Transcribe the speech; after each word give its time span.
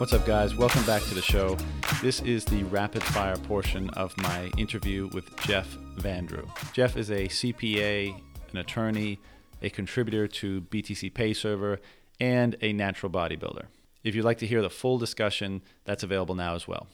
What's 0.00 0.14
up, 0.14 0.24
guys? 0.24 0.54
Welcome 0.54 0.82
back 0.86 1.02
to 1.02 1.14
the 1.14 1.20
show. 1.20 1.58
This 2.00 2.22
is 2.22 2.46
the 2.46 2.62
rapid 2.64 3.02
fire 3.02 3.36
portion 3.36 3.90
of 3.90 4.16
my 4.16 4.50
interview 4.56 5.10
with 5.12 5.36
Jeff 5.42 5.76
Vandrew. 5.98 6.48
Jeff 6.72 6.96
is 6.96 7.10
a 7.10 7.28
CPA, 7.28 8.18
an 8.50 8.56
attorney, 8.56 9.20
a 9.60 9.68
contributor 9.68 10.26
to 10.26 10.62
BTC 10.62 11.12
Pay 11.12 11.34
Server, 11.34 11.80
and 12.18 12.56
a 12.62 12.72
natural 12.72 13.12
bodybuilder. 13.12 13.66
If 14.02 14.14
you'd 14.14 14.24
like 14.24 14.38
to 14.38 14.46
hear 14.46 14.62
the 14.62 14.70
full 14.70 14.96
discussion, 14.96 15.60
that's 15.84 16.02
available 16.02 16.34
now 16.34 16.54
as 16.54 16.66
well. 16.66 16.86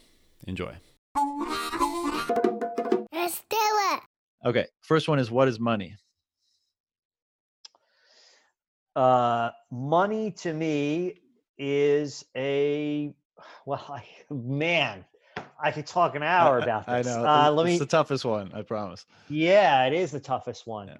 Enjoy. 0.45 0.75
Let's 3.13 3.41
do 3.49 3.57
it. 3.57 4.01
Okay, 4.45 4.65
first 4.81 5.07
one 5.07 5.19
is 5.19 5.31
what 5.31 5.47
is 5.47 5.61
money? 5.61 5.95
Uh, 8.97 9.51
money 9.71 10.31
to 10.31 10.51
me 10.51 11.13
is 11.57 12.25
a 12.35 13.13
well, 13.65 13.83
I, 13.89 14.03
man, 14.33 15.05
I 15.61 15.71
could 15.71 15.87
talk 15.87 16.15
an 16.15 16.23
hour 16.23 16.59
about 16.59 16.87
I 16.87 17.01
this. 17.01 17.07
know. 17.15 17.25
Uh, 17.25 17.47
it's 17.49 17.55
let 17.55 17.65
me. 17.65 17.71
It's 17.73 17.79
the 17.79 17.85
toughest 17.85 18.25
one, 18.25 18.51
I 18.53 18.61
promise. 18.61 19.05
yeah, 19.29 19.85
it 19.85 19.93
is 19.93 20.11
the 20.11 20.19
toughest 20.19 20.67
one. 20.67 20.87
Yeah. 20.87 20.97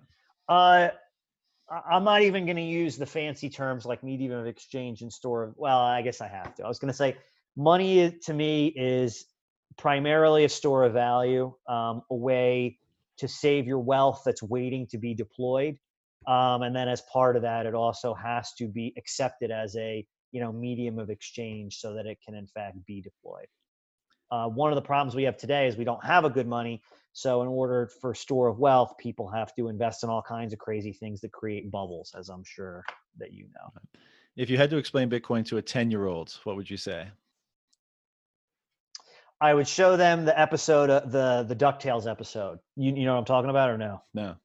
Uh, 0.49 0.89
I- 1.69 1.95
I'm 1.95 2.03
not 2.03 2.21
even 2.21 2.45
going 2.45 2.55
to 2.57 2.61
use 2.63 2.97
the 2.97 3.05
fancy 3.05 3.49
terms 3.49 3.85
like 3.85 4.03
medium 4.03 4.31
of 4.31 4.47
exchange 4.47 5.01
and 5.01 5.11
store. 5.11 5.43
of- 5.43 5.53
Well, 5.57 5.79
I 5.79 6.01
guess 6.01 6.21
I 6.21 6.27
have 6.27 6.55
to. 6.55 6.63
I 6.63 6.67
was 6.67 6.79
going 6.79 6.91
to 6.91 6.97
say 6.97 7.17
money 7.55 8.11
to 8.23 8.33
me 8.33 8.67
is 8.67 9.25
primarily 9.77 10.45
a 10.45 10.49
store 10.49 10.85
of 10.85 10.93
value, 10.93 11.53
um, 11.67 12.01
a 12.09 12.15
way 12.15 12.79
to 13.17 13.27
save 13.27 13.67
your 13.67 13.79
wealth 13.79 14.21
that's 14.25 14.41
waiting 14.43 14.87
to 14.87 14.97
be 14.97 15.13
deployed. 15.13 15.77
Um, 16.25 16.61
and 16.61 16.75
then 16.75 16.87
as 16.87 17.01
part 17.11 17.35
of 17.35 17.41
that, 17.43 17.65
it 17.65 17.73
also 17.73 18.13
has 18.13 18.53
to 18.53 18.67
be 18.67 18.93
accepted 18.97 19.51
as 19.51 19.75
a 19.75 20.05
you 20.31 20.41
know 20.41 20.51
medium 20.51 20.99
of 20.99 21.09
exchange 21.09 21.77
so 21.77 21.93
that 21.93 22.05
it 22.05 22.19
can 22.23 22.35
in 22.35 22.47
fact 22.47 22.77
be 22.85 23.01
deployed. 23.01 23.47
Uh, 24.29 24.47
one 24.47 24.71
of 24.71 24.75
the 24.75 24.81
problems 24.81 25.15
we 25.15 25.23
have 25.23 25.37
today 25.37 25.67
is 25.67 25.77
we 25.77 25.85
don't 25.85 26.03
have 26.03 26.25
a 26.25 26.29
good 26.29 26.47
money. 26.47 26.81
So 27.13 27.41
in 27.41 27.47
order 27.47 27.89
for 28.01 28.13
store 28.13 28.47
of 28.47 28.59
wealth, 28.59 28.93
people 28.99 29.29
have 29.29 29.55
to 29.55 29.69
invest 29.69 30.03
in 30.03 30.09
all 30.09 30.21
kinds 30.21 30.53
of 30.53 30.59
crazy 30.59 30.91
things 30.91 31.21
that 31.21 31.31
create 31.31 31.71
bubbles, 31.71 32.13
as 32.17 32.29
I'm 32.29 32.43
sure 32.43 32.83
that 33.17 33.31
you 33.31 33.47
know. 33.55 33.81
If 34.35 34.49
you 34.49 34.57
had 34.57 34.69
to 34.69 34.77
explain 34.77 35.09
Bitcoin 35.09 35.45
to 35.47 35.57
a 35.57 35.61
10 35.61 35.89
year 35.89 36.05
old, 36.05 36.37
what 36.43 36.55
would 36.55 36.69
you 36.69 36.77
say? 36.77 37.07
I 39.39 39.53
would 39.53 39.67
show 39.67 39.97
them 39.97 40.25
the 40.25 40.39
episode, 40.39 40.89
uh, 40.89 41.01
the 41.01 41.45
the 41.47 41.55
Ducktales 41.55 42.09
episode. 42.09 42.59
You 42.75 42.95
you 42.95 43.05
know 43.05 43.13
what 43.13 43.19
I'm 43.19 43.25
talking 43.25 43.49
about 43.49 43.69
or 43.69 43.77
no? 43.77 44.01
No. 44.13 44.35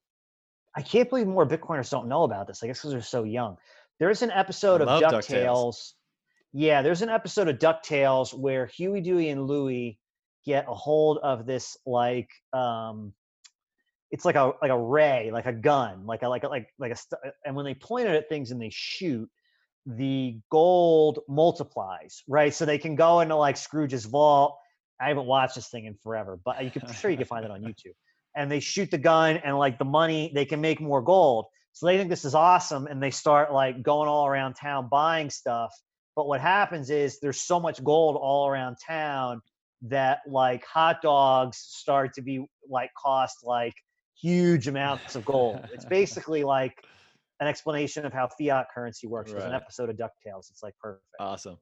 I 0.75 0.83
can't 0.83 1.09
believe 1.09 1.27
more 1.27 1.47
Bitcoiners 1.47 1.91
don't 1.91 2.09
know 2.09 2.23
about 2.23 2.47
this. 2.47 2.63
I 2.63 2.67
guess 2.67 2.79
because 2.79 2.93
they're 2.93 3.03
so 3.03 3.25
young. 3.25 3.57
There's 4.03 4.23
an 4.23 4.33
episode 4.33 4.81
of 4.81 4.89
DuckTales. 4.89 5.29
DuckTales. 5.29 5.93
Yeah, 6.53 6.83
there's 6.83 7.03
an 7.03 7.09
episode 7.09 7.47
of 7.47 7.61
DuckTales 7.61 8.35
where 8.35 8.67
Huey, 8.67 9.01
Dewey, 9.01 9.29
and 9.29 9.47
Louie 9.47 9.97
get 10.45 10.65
a 10.69 10.75
hold 10.75 11.19
of 11.19 11.47
this 11.47 11.77
like 11.87 12.29
um 12.53 13.13
it's 14.11 14.25
like 14.25 14.35
a 14.35 14.55
like 14.61 14.73
a 14.73 14.77
ray, 14.77 15.31
like 15.33 15.47
a 15.47 15.53
gun, 15.53 16.05
like 16.05 16.23
a 16.23 16.29
like 16.29 16.43
a 16.43 16.49
like 16.49 16.67
like 16.81 16.91
a 16.91 16.97
st- 16.97 17.21
and 17.47 17.55
when 17.55 17.65
they 17.65 17.75
point 17.75 18.09
it 18.09 18.17
at 18.17 18.29
things 18.29 18.51
and 18.51 18.61
they 18.61 18.71
shoot, 18.73 19.31
the 19.87 20.37
gold 20.51 21.21
multiplies, 21.29 22.25
right? 22.27 22.53
So 22.53 22.65
they 22.65 22.79
can 22.79 22.97
go 22.97 23.21
into 23.21 23.37
like 23.37 23.57
Scrooge's 23.57 24.07
vault. 24.07 24.59
I 25.01 25.07
haven't 25.11 25.27
watched 25.27 25.55
this 25.55 25.69
thing 25.69 25.85
in 25.85 25.95
forever, 25.95 26.41
but 26.45 26.65
you 26.65 26.73
can 26.73 26.83
I'm 26.89 26.93
sure 26.93 27.09
you 27.09 27.17
can 27.17 27.27
find 27.27 27.45
it 27.45 27.53
on 27.53 27.61
YouTube. 27.63 27.95
And 28.35 28.51
they 28.51 28.59
shoot 28.59 28.91
the 28.91 28.99
gun 28.99 29.37
and 29.37 29.57
like 29.57 29.79
the 29.79 29.85
money, 29.85 30.33
they 30.35 30.45
can 30.45 30.61
make 30.61 30.81
more 30.81 31.03
gold. 31.03 31.47
So 31.73 31.87
they 31.87 31.97
think 31.97 32.11
this 32.11 32.25
is 32.25 32.35
awesome 32.35 32.87
and 32.87 33.03
they 33.03 33.11
start 33.11 33.53
like 33.53 33.83
going 33.83 34.09
all 34.09 34.27
around 34.27 34.55
town 34.55 34.89
buying 34.91 35.31
stuff. 35.31 35.73
But 36.15 36.27
what 36.27 36.41
happens 36.41 36.91
is 36.91 37.19
there's 37.21 37.41
so 37.41 37.59
much 37.59 37.83
gold 37.83 38.17
all 38.21 38.47
around 38.47 38.77
town 38.87 39.41
that 39.83 40.21
like 40.27 40.65
hot 40.65 41.03
dogs 41.03 41.57
start 41.59 42.15
to 42.15 42.23
be 42.23 42.45
like 42.69 42.91
cost 42.95 43.39
like 43.43 43.75
huge 44.21 44.69
amounts 44.69 45.17
of 45.17 45.25
gold. 45.25 45.67
It's 45.73 45.85
basically 46.01 46.45
like 46.45 46.75
an 47.41 47.49
explanation 47.49 48.05
of 48.05 48.13
how 48.13 48.29
fiat 48.39 48.67
currency 48.73 49.07
works. 49.07 49.33
There's 49.33 49.45
an 49.45 49.55
episode 49.55 49.91
of 49.91 49.97
DuckTales. 49.97 50.51
It's 50.51 50.63
like 50.63 50.75
perfect. 50.79 51.03
Awesome. 51.19 51.57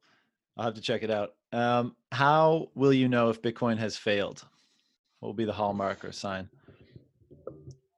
I'll 0.57 0.65
have 0.67 0.75
to 0.75 0.83
check 0.83 1.03
it 1.03 1.11
out. 1.11 1.31
Um, 1.53 1.97
how 2.13 2.69
will 2.75 2.93
you 2.93 3.09
know 3.09 3.31
if 3.31 3.41
Bitcoin 3.41 3.79
has 3.79 3.97
failed? 3.97 4.45
What 5.21 5.29
will 5.29 5.35
be 5.35 5.45
the 5.45 5.53
hallmark 5.53 6.05
or 6.05 6.13
sign? 6.13 6.51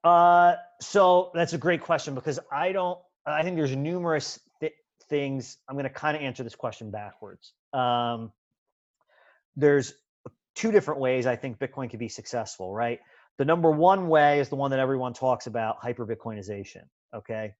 Uh, 0.05 0.55
so 0.83 1.31
that's 1.35 1.53
a 1.53 1.59
great 1.59 1.81
question 1.81 2.15
because 2.15 2.39
I 2.51 2.73
don't. 2.73 2.99
I 3.25 3.43
think 3.43 3.57
there's 3.57 3.75
numerous 3.77 4.41
th- 4.61 4.73
things. 5.09 5.59
I'm 5.69 5.77
going 5.77 5.85
to 5.85 5.91
kind 5.91 6.17
of 6.17 6.23
answer 6.23 6.43
this 6.43 6.57
question 6.57 6.91
backwards. 6.91 7.53
Um, 7.73 8.33
there's 9.57 9.95
two 10.55 10.73
different 10.73 11.01
ways 11.01 11.27
I 11.27 11.37
think 11.37 11.59
Bitcoin 11.59 11.89
could 11.91 12.01
be 12.01 12.09
successful. 12.09 12.73
Right. 12.73 13.01
The 13.39 13.45
number 13.45 13.71
one 13.71 14.09
way 14.09 14.41
is 14.41 14.49
the 14.49 14.57
one 14.57 14.71
that 14.73 14.81
everyone 14.81 15.15
talks 15.15 15.47
about: 15.47 15.77
hyper 15.81 16.07
Bitcoinization. 16.07 16.83
Okay. 17.15 17.55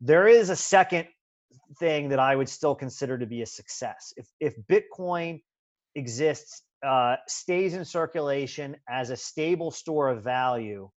There 0.00 0.28
is 0.28 0.50
a 0.50 0.56
second 0.56 1.08
thing 1.78 2.10
that 2.10 2.18
I 2.18 2.36
would 2.36 2.48
still 2.48 2.74
consider 2.74 3.18
to 3.18 3.26
be 3.26 3.42
a 3.42 3.46
success. 3.46 4.12
If 4.16 4.26
if 4.40 4.54
Bitcoin 4.70 5.40
exists, 5.94 6.62
uh, 6.86 7.16
stays 7.26 7.74
in 7.74 7.84
circulation 7.84 8.76
as 8.88 9.10
a 9.10 9.16
stable 9.16 9.70
store 9.70 10.10
of 10.10 10.22
value 10.22 10.90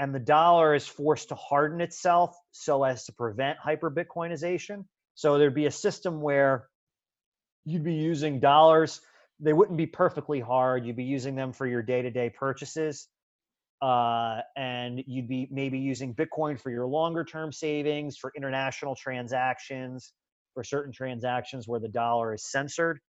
and 0.00 0.14
the 0.14 0.18
dollar 0.18 0.74
is 0.74 0.86
forced 0.88 1.28
to 1.28 1.34
harden 1.34 1.82
itself 1.82 2.34
so 2.52 2.84
as 2.84 3.04
to 3.04 3.12
prevent 3.12 3.58
hyper 3.58 3.90
Bitcoinization. 3.90 4.86
So 5.14 5.36
there'd 5.36 5.54
be 5.54 5.66
a 5.66 5.70
system 5.70 6.22
where 6.22 6.68
you'd 7.66 7.84
be 7.84 7.92
using 7.92 8.40
dollars. 8.40 9.02
They 9.40 9.52
wouldn't 9.52 9.76
be 9.76 9.86
perfectly 9.86 10.40
hard. 10.40 10.86
You'd 10.86 10.96
be 10.96 11.04
using 11.04 11.36
them 11.36 11.52
for 11.52 11.66
your 11.66 11.82
day 11.82 12.00
to 12.00 12.10
day 12.10 12.30
purchases. 12.30 13.08
Uh, 13.82 14.40
and 14.56 15.04
you'd 15.06 15.28
be 15.28 15.48
maybe 15.50 15.78
using 15.78 16.14
Bitcoin 16.14 16.58
for 16.58 16.70
your 16.70 16.86
longer 16.86 17.22
term 17.22 17.52
savings, 17.52 18.16
for 18.16 18.32
international 18.34 18.96
transactions, 18.96 20.14
for 20.54 20.64
certain 20.64 20.94
transactions 20.94 21.68
where 21.68 21.80
the 21.80 21.88
dollar 21.88 22.32
is 22.32 22.50
censored. 22.50 23.00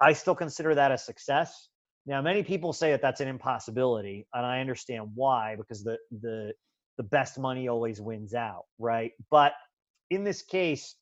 I 0.00 0.12
still 0.12 0.36
consider 0.36 0.76
that 0.76 0.92
a 0.92 0.98
success. 0.98 1.68
Now, 2.06 2.22
many 2.22 2.42
people 2.42 2.72
say 2.72 2.90
that 2.92 3.02
that's 3.02 3.20
an 3.20 3.28
impossibility, 3.28 4.26
and 4.32 4.44
I 4.44 4.60
understand 4.60 5.10
why 5.14 5.56
because 5.56 5.84
the 5.84 5.98
the 6.20 6.52
the 6.96 7.02
best 7.04 7.38
money 7.38 7.68
always 7.68 8.00
wins 8.00 8.34
out, 8.34 8.64
right? 8.78 9.12
But 9.30 9.52
in 10.10 10.24
this 10.24 10.42
case, 10.42 10.96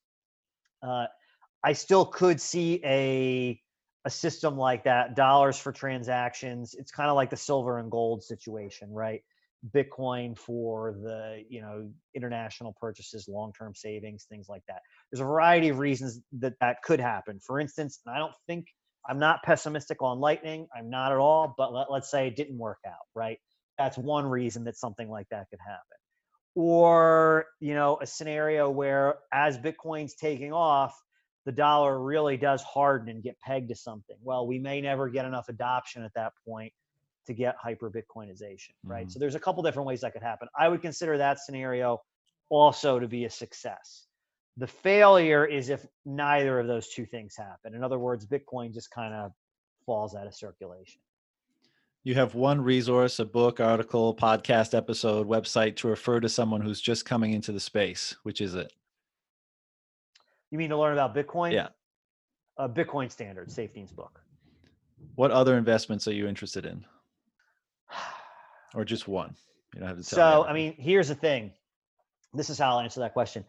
uh, 0.82 1.06
I 1.64 1.72
still 1.72 2.04
could 2.04 2.40
see 2.40 2.80
a 2.84 3.60
a 4.04 4.10
system 4.10 4.56
like 4.56 4.84
that, 4.84 5.16
dollars 5.16 5.58
for 5.58 5.72
transactions. 5.72 6.74
It's 6.74 6.90
kind 6.90 7.10
of 7.10 7.16
like 7.16 7.30
the 7.30 7.36
silver 7.36 7.78
and 7.78 7.90
gold 7.90 8.22
situation, 8.22 8.92
right? 8.92 9.22
Bitcoin 9.74 10.38
for 10.38 10.92
the 11.02 11.42
you 11.48 11.60
know 11.60 11.90
international 12.14 12.74
purchases, 12.80 13.28
long 13.28 13.52
term 13.52 13.74
savings, 13.74 14.26
things 14.28 14.48
like 14.48 14.62
that. 14.68 14.80
There's 15.10 15.20
a 15.20 15.24
variety 15.24 15.68
of 15.68 15.78
reasons 15.78 16.20
that 16.38 16.54
that 16.60 16.82
could 16.82 17.00
happen. 17.00 17.40
For 17.40 17.60
instance, 17.60 18.00
and 18.06 18.14
I 18.14 18.18
don't 18.18 18.34
think 18.46 18.66
I'm 19.06 19.18
not 19.18 19.42
pessimistic 19.42 20.02
on 20.02 20.20
Lightning. 20.20 20.66
I'm 20.76 20.90
not 20.90 21.12
at 21.12 21.18
all. 21.18 21.54
But 21.56 21.72
let, 21.72 21.90
let's 21.90 22.10
say 22.10 22.28
it 22.28 22.36
didn't 22.36 22.58
work 22.58 22.78
out, 22.86 23.06
right? 23.14 23.38
That's 23.78 23.96
one 23.98 24.26
reason 24.26 24.64
that 24.64 24.76
something 24.76 25.08
like 25.08 25.28
that 25.30 25.48
could 25.50 25.60
happen. 25.60 25.82
Or, 26.54 27.46
you 27.60 27.74
know, 27.74 27.98
a 28.00 28.06
scenario 28.06 28.68
where 28.70 29.16
as 29.32 29.56
Bitcoin's 29.58 30.14
taking 30.14 30.52
off, 30.52 31.00
the 31.46 31.52
dollar 31.52 32.02
really 32.02 32.36
does 32.36 32.62
harden 32.62 33.08
and 33.08 33.22
get 33.22 33.38
pegged 33.40 33.68
to 33.68 33.76
something. 33.76 34.16
Well, 34.20 34.46
we 34.46 34.58
may 34.58 34.80
never 34.80 35.08
get 35.08 35.24
enough 35.24 35.48
adoption 35.48 36.02
at 36.02 36.12
that 36.14 36.32
point 36.46 36.72
to 37.26 37.34
get 37.34 37.54
hyper 37.56 37.90
Bitcoinization, 37.90 38.72
right? 38.82 39.06
Mhm. 39.06 39.12
So 39.12 39.18
there's 39.18 39.34
a 39.36 39.40
couple 39.40 39.62
different 39.62 39.86
ways 39.86 40.00
that 40.00 40.12
could 40.12 40.22
happen. 40.22 40.48
I 40.58 40.68
would 40.68 40.82
consider 40.82 41.16
that 41.18 41.38
scenario 41.38 42.02
also 42.48 42.98
to 42.98 43.06
be 43.06 43.24
a 43.24 43.30
success. 43.30 44.07
The 44.58 44.66
failure 44.66 45.46
is 45.46 45.68
if 45.68 45.86
neither 46.04 46.58
of 46.58 46.66
those 46.66 46.88
two 46.88 47.06
things 47.06 47.36
happen. 47.36 47.74
In 47.74 47.84
other 47.84 47.98
words, 47.98 48.26
Bitcoin 48.26 48.74
just 48.74 48.90
kind 48.90 49.14
of 49.14 49.30
falls 49.86 50.14
out 50.16 50.26
of 50.26 50.34
circulation. 50.34 51.00
You 52.02 52.14
have 52.14 52.34
one 52.34 52.60
resource, 52.60 53.20
a 53.20 53.24
book, 53.24 53.60
article, 53.60 54.14
podcast 54.16 54.76
episode, 54.76 55.28
website 55.28 55.76
to 55.76 55.88
refer 55.88 56.20
to 56.20 56.28
someone 56.28 56.60
who's 56.60 56.80
just 56.80 57.04
coming 57.04 57.32
into 57.34 57.52
the 57.52 57.60
space. 57.60 58.16
Which 58.24 58.40
is 58.40 58.54
it? 58.54 58.72
You 60.50 60.58
mean 60.58 60.70
to 60.70 60.76
learn 60.76 60.92
about 60.92 61.14
Bitcoin? 61.14 61.52
Yeah. 61.52 61.68
Uh, 62.56 62.66
Bitcoin 62.68 63.10
Standard, 63.12 63.48
Saifedean's 63.48 63.92
book. 63.92 64.20
What 65.14 65.30
other 65.30 65.56
investments 65.56 66.08
are 66.08 66.12
you 66.12 66.26
interested 66.26 66.66
in? 66.66 66.84
Or 68.74 68.84
just 68.84 69.08
one? 69.08 69.34
You 69.72 69.80
don't 69.80 69.88
have 69.88 69.96
to 69.96 70.04
tell. 70.04 70.42
me 70.42 70.44
So, 70.44 70.48
I 70.48 70.52
mean, 70.52 70.74
here's 70.76 71.08
the 71.08 71.14
thing. 71.14 71.52
This 72.34 72.50
is 72.50 72.58
how 72.58 72.72
I'll 72.72 72.80
answer 72.80 73.00
that 73.00 73.14
question. 73.14 73.42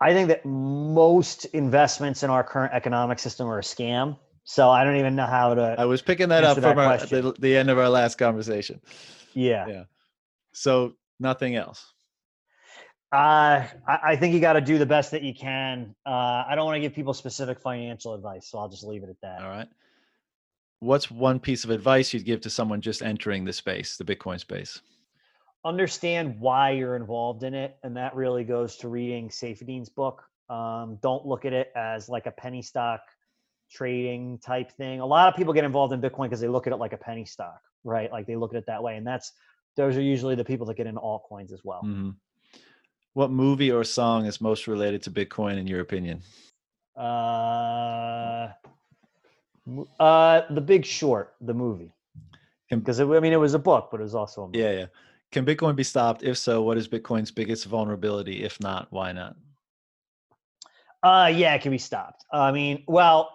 I 0.00 0.12
think 0.12 0.28
that 0.28 0.44
most 0.44 1.44
investments 1.46 2.22
in 2.22 2.30
our 2.30 2.42
current 2.42 2.72
economic 2.72 3.18
system 3.18 3.48
are 3.48 3.58
a 3.58 3.62
scam. 3.62 4.16
So 4.44 4.70
I 4.70 4.82
don't 4.84 4.96
even 4.96 5.14
know 5.14 5.26
how 5.26 5.54
to. 5.54 5.76
I 5.78 5.84
was 5.84 6.02
picking 6.02 6.28
that 6.30 6.42
up 6.42 6.50
answer 6.50 6.60
that 6.62 6.74
from 6.74 6.78
our, 6.78 6.96
the, 6.98 7.34
the 7.38 7.56
end 7.56 7.70
of 7.70 7.78
our 7.78 7.88
last 7.88 8.16
conversation. 8.16 8.80
yeah. 9.34 9.66
Yeah. 9.68 9.84
So 10.52 10.94
nothing 11.20 11.54
else. 11.54 11.92
Uh, 13.12 13.66
I, 13.86 13.98
I 14.04 14.16
think 14.16 14.34
you 14.34 14.40
got 14.40 14.54
to 14.54 14.60
do 14.60 14.78
the 14.78 14.86
best 14.86 15.10
that 15.10 15.22
you 15.22 15.34
can. 15.34 15.94
Uh, 16.06 16.44
I 16.48 16.54
don't 16.54 16.64
want 16.64 16.76
to 16.76 16.80
give 16.80 16.94
people 16.94 17.12
specific 17.12 17.60
financial 17.60 18.14
advice, 18.14 18.48
so 18.48 18.58
I'll 18.58 18.68
just 18.68 18.84
leave 18.84 19.02
it 19.02 19.10
at 19.10 19.20
that. 19.22 19.42
All 19.42 19.50
right. 19.50 19.68
What's 20.78 21.10
one 21.10 21.38
piece 21.38 21.64
of 21.64 21.70
advice 21.70 22.14
you'd 22.14 22.24
give 22.24 22.40
to 22.42 22.50
someone 22.50 22.80
just 22.80 23.02
entering 23.02 23.44
the 23.44 23.52
space, 23.52 23.96
the 23.96 24.04
Bitcoin 24.04 24.40
space? 24.40 24.80
Understand 25.64 26.40
why 26.40 26.70
you're 26.70 26.96
involved 26.96 27.42
in 27.42 27.54
it, 27.54 27.76
and 27.82 27.96
that 27.96 28.14
really 28.14 28.44
goes 28.44 28.76
to 28.76 28.88
reading 28.88 29.28
Saifedean's 29.28 29.90
book. 29.90 30.22
Um, 30.48 30.98
don't 31.02 31.26
look 31.26 31.44
at 31.44 31.52
it 31.52 31.70
as 31.76 32.08
like 32.08 32.26
a 32.26 32.30
penny 32.30 32.62
stock 32.62 33.00
trading 33.70 34.38
type 34.38 34.72
thing. 34.72 35.00
A 35.00 35.06
lot 35.06 35.28
of 35.28 35.36
people 35.36 35.52
get 35.52 35.64
involved 35.64 35.92
in 35.92 36.00
Bitcoin 36.00 36.24
because 36.24 36.40
they 36.40 36.48
look 36.48 36.66
at 36.66 36.72
it 36.72 36.76
like 36.76 36.92
a 36.92 36.96
penny 36.96 37.24
stock, 37.24 37.60
right? 37.84 38.10
Like 38.10 38.26
they 38.26 38.36
look 38.36 38.52
at 38.52 38.58
it 38.58 38.66
that 38.66 38.82
way, 38.82 38.96
and 38.96 39.06
that's 39.06 39.32
those 39.76 39.96
are 39.96 40.02
usually 40.02 40.34
the 40.34 40.44
people 40.44 40.66
that 40.66 40.76
get 40.76 40.86
into 40.86 41.00
altcoins 41.00 41.52
as 41.52 41.60
well. 41.62 41.82
Mm-hmm. 41.84 42.10
What 43.14 43.30
movie 43.30 43.70
or 43.70 43.84
song 43.84 44.26
is 44.26 44.40
most 44.40 44.66
related 44.66 45.02
to 45.02 45.10
Bitcoin 45.10 45.58
in 45.58 45.66
your 45.66 45.80
opinion? 45.80 46.22
Uh, 46.96 48.48
uh, 49.98 50.42
The 50.50 50.60
Big 50.60 50.84
Short, 50.84 51.34
the 51.40 51.54
movie. 51.54 51.92
Because 52.68 53.00
I 53.00 53.04
mean, 53.04 53.32
it 53.32 53.40
was 53.40 53.54
a 53.54 53.58
book, 53.58 53.88
but 53.90 54.00
it 54.00 54.04
was 54.04 54.14
also 54.14 54.44
a 54.44 54.46
movie. 54.46 54.60
Yeah, 54.60 54.72
yeah. 54.72 54.86
Can 55.32 55.46
Bitcoin 55.46 55.76
be 55.76 55.84
stopped? 55.84 56.22
If 56.22 56.38
so, 56.38 56.62
what 56.62 56.76
is 56.76 56.88
Bitcoin's 56.88 57.30
biggest 57.30 57.66
vulnerability? 57.66 58.42
If 58.42 58.58
not, 58.60 58.88
why 58.90 59.12
not? 59.12 59.36
Uh, 61.02 61.32
yeah, 61.34 61.54
it 61.54 61.62
can 61.62 61.70
be 61.70 61.78
stopped. 61.78 62.24
I 62.32 62.50
mean, 62.52 62.84
well, 62.86 63.30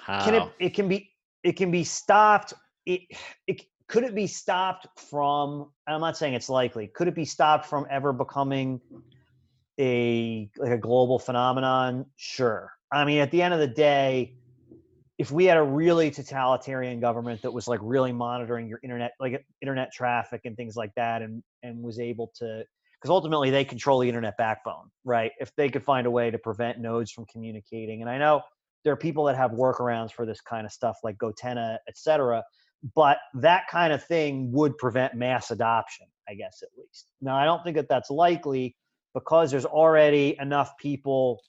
How? 0.00 0.24
can 0.24 0.34
it? 0.34 0.48
It 0.58 0.70
can 0.70 0.88
be. 0.88 1.10
It 1.42 1.52
can 1.52 1.70
be 1.70 1.84
stopped. 1.84 2.54
It, 2.86 3.02
it 3.46 3.62
could 3.88 4.04
it 4.04 4.14
be 4.14 4.26
stopped 4.26 4.86
from? 4.98 5.70
I'm 5.86 6.00
not 6.00 6.16
saying 6.16 6.34
it's 6.34 6.48
likely. 6.48 6.86
Could 6.88 7.08
it 7.08 7.14
be 7.14 7.24
stopped 7.24 7.66
from 7.66 7.86
ever 7.90 8.12
becoming 8.12 8.80
a 9.78 10.48
like 10.56 10.72
a 10.72 10.78
global 10.78 11.18
phenomenon? 11.18 12.06
Sure. 12.16 12.72
I 12.92 13.04
mean, 13.04 13.18
at 13.18 13.30
the 13.32 13.42
end 13.42 13.52
of 13.52 13.60
the 13.60 13.66
day, 13.66 14.36
if 15.18 15.30
we 15.30 15.46
had 15.46 15.56
a 15.56 15.62
really 15.62 16.10
totalitarian 16.10 17.00
government 17.00 17.42
that 17.42 17.50
was 17.50 17.66
like 17.66 17.80
really 17.82 18.12
monitoring 18.12 18.68
your 18.68 18.80
internet, 18.82 19.12
like 19.18 19.44
internet 19.62 19.92
traffic 19.92 20.42
and 20.44 20.56
things 20.56 20.76
like 20.76 20.92
that, 20.96 21.22
and 21.22 21.42
and 21.62 21.82
was 21.82 21.98
able 21.98 22.32
to, 22.36 22.64
because 23.00 23.10
ultimately 23.10 23.50
they 23.50 23.64
control 23.64 24.00
the 24.00 24.08
internet 24.08 24.36
backbone, 24.36 24.90
right? 25.04 25.32
If 25.40 25.54
they 25.56 25.68
could 25.68 25.84
find 25.84 26.06
a 26.06 26.10
way 26.10 26.30
to 26.30 26.38
prevent 26.38 26.78
nodes 26.80 27.10
from 27.12 27.24
communicating, 27.26 28.02
and 28.02 28.10
I 28.10 28.18
know 28.18 28.42
there 28.84 28.92
are 28.92 28.96
people 28.96 29.24
that 29.24 29.36
have 29.36 29.52
workarounds 29.52 30.12
for 30.12 30.26
this 30.26 30.40
kind 30.40 30.66
of 30.66 30.72
stuff, 30.72 30.98
like 31.02 31.16
Gotenna, 31.18 31.78
et 31.88 31.96
cetera 31.96 32.42
but 32.94 33.18
that 33.34 33.66
kind 33.68 33.92
of 33.92 34.04
thing 34.04 34.52
would 34.52 34.76
prevent 34.78 35.14
mass 35.14 35.50
adoption 35.50 36.06
i 36.28 36.34
guess 36.34 36.62
at 36.62 36.68
least 36.76 37.06
now 37.20 37.36
i 37.36 37.44
don't 37.44 37.62
think 37.64 37.76
that 37.76 37.88
that's 37.88 38.10
likely 38.10 38.76
because 39.14 39.50
there's 39.50 39.64
already 39.64 40.36
enough 40.40 40.76
people 40.78 41.40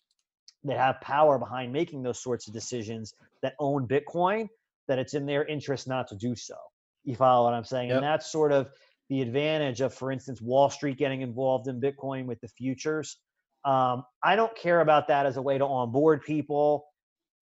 that 0.64 0.78
have 0.78 1.00
power 1.02 1.38
behind 1.38 1.72
making 1.72 2.04
those 2.04 2.22
sorts 2.22 2.48
of 2.48 2.54
decisions 2.54 3.14
that 3.42 3.54
own 3.60 3.88
bitcoin 3.88 4.48
that 4.88 5.00
it's 5.00 5.14
in 5.14 5.26
their 5.26 5.46
interest 5.46 5.88
not 5.88 6.08
to 6.08 6.16
do 6.16 6.36
so 6.36 6.56
you 7.04 7.16
follow 7.16 7.46
what 7.46 7.54
i'm 7.54 7.64
saying 7.64 7.90
Yep. 7.90 7.98
and 7.98 8.04
that's 8.04 8.32
sort 8.32 8.52
of 8.52 8.70
the 9.10 9.22
advantage 9.22 9.82
of 9.82 9.94
for 9.94 10.12
instance 10.12 10.42
wall 10.42 10.70
street 10.70 10.98
getting 10.98 11.22
involved 11.22 11.68
in 11.68 11.80
bitcoin 11.80 12.26
with 12.26 12.40
the 12.42 12.48
futures 12.48 13.18
um, 13.66 14.04
i 14.24 14.36
don't 14.36 14.56
care 14.56 14.82
about 14.82 15.08
that 15.08 15.26
as 15.26 15.38
a 15.38 15.42
way 15.42 15.58
to 15.58 15.66
onboard 15.66 16.24
people 16.24 16.86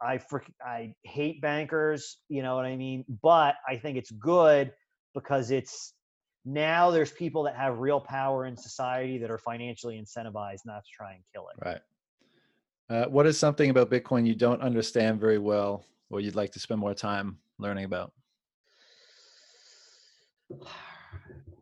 I 0.01 0.17
frick, 0.17 0.43
I 0.61 0.93
hate 1.03 1.41
bankers, 1.41 2.17
you 2.27 2.43
know 2.43 2.55
what 2.55 2.65
I 2.65 2.75
mean? 2.75 3.05
But 3.23 3.55
I 3.67 3.77
think 3.77 3.97
it's 3.97 4.11
good 4.11 4.73
because 5.13 5.51
it's 5.51 5.93
now 6.43 6.91
there's 6.91 7.11
people 7.11 7.43
that 7.43 7.55
have 7.55 7.79
real 7.79 7.99
power 8.01 8.45
in 8.45 8.57
society 8.57 9.17
that 9.19 9.31
are 9.31 9.37
financially 9.37 9.99
incentivized 9.99 10.65
not 10.65 10.83
to 10.83 10.89
try 10.95 11.13
and 11.13 11.23
kill 11.33 11.47
it. 11.47 11.65
Right. 11.65 11.79
Uh, 12.89 13.05
what 13.05 13.25
is 13.25 13.39
something 13.39 13.69
about 13.69 13.89
Bitcoin 13.89 14.27
you 14.27 14.35
don't 14.35 14.61
understand 14.61 15.19
very 15.19 15.39
well, 15.39 15.85
or 16.09 16.19
you'd 16.19 16.35
like 16.35 16.51
to 16.51 16.59
spend 16.59 16.79
more 16.79 16.93
time 16.93 17.37
learning 17.57 17.85
about? 17.85 18.11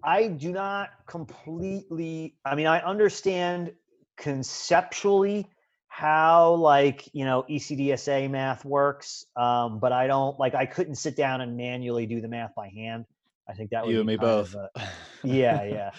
I 0.04 0.28
do 0.28 0.52
not 0.52 0.90
completely 1.08 2.36
I 2.44 2.56
mean 2.56 2.68
I 2.68 2.80
understand 2.82 3.72
conceptually 4.18 5.48
how 5.88 6.56
like 6.56 7.08
you 7.14 7.24
know 7.24 7.46
ECDSA 7.50 8.30
math 8.30 8.66
works, 8.66 9.26
um, 9.38 9.80
but 9.80 9.94
I 9.94 10.08
don't 10.08 10.38
like 10.40 10.56
I 10.56 10.66
couldn't 10.66 10.96
sit 10.96 11.16
down 11.16 11.40
and 11.42 11.56
manually 11.56 12.06
do 12.06 12.20
the 12.20 12.28
math 12.28 12.54
by 12.56 12.68
hand. 12.70 13.06
I 13.48 13.54
think 13.54 13.70
that 13.70 13.86
would 13.86 13.92
you 13.92 13.98
be 13.98 14.00
and 14.00 14.08
me 14.08 14.18
both. 14.18 14.56
a- 14.56 14.70
yeah, 15.24 15.64
yeah. 15.64 15.92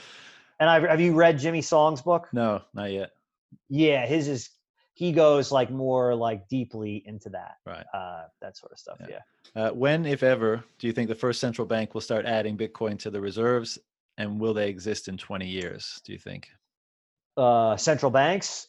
And 0.61 0.69
I've, 0.69 0.83
have 0.83 1.01
you 1.01 1.15
read 1.15 1.39
Jimmy 1.39 1.63
Song's 1.63 2.03
book? 2.03 2.29
no, 2.33 2.63
not 2.75 2.93
yet. 2.93 3.11
Yeah, 3.69 4.05
his 4.07 4.29
is 4.29 4.51
he 4.95 5.13
goes 5.13 5.51
like 5.53 5.71
more 5.71 6.15
like 6.15 6.49
deeply 6.49 7.03
into 7.05 7.29
that, 7.31 7.57
Right. 7.67 7.85
uh, 7.93 8.25
that 8.41 8.57
sort 8.57 8.73
of 8.73 8.79
stuff. 8.79 8.99
Yeah. 9.01 9.19
Yeah. 9.57 9.63
Uh, 9.63 9.71
when, 9.73 10.07
if 10.07 10.23
ever, 10.23 10.65
do 10.79 10.87
you 10.87 10.93
think 10.93 11.09
the 11.09 11.15
first 11.15 11.41
central 11.41 11.67
bank 11.67 11.95
will 11.95 12.01
start 12.01 12.25
adding 12.27 12.57
Bitcoin 12.57 12.99
to 13.01 13.11
the 13.11 13.21
reserves, 13.21 13.79
and 14.19 14.41
will 14.41 14.55
they 14.55 14.69
exist 14.69 15.09
in 15.09 15.17
20 15.17 15.47
years? 15.47 16.01
Do 16.05 16.13
you 16.13 16.19
think? 16.19 16.49
Uh, 17.37 17.77
central 17.77 18.11
banks. 18.11 18.69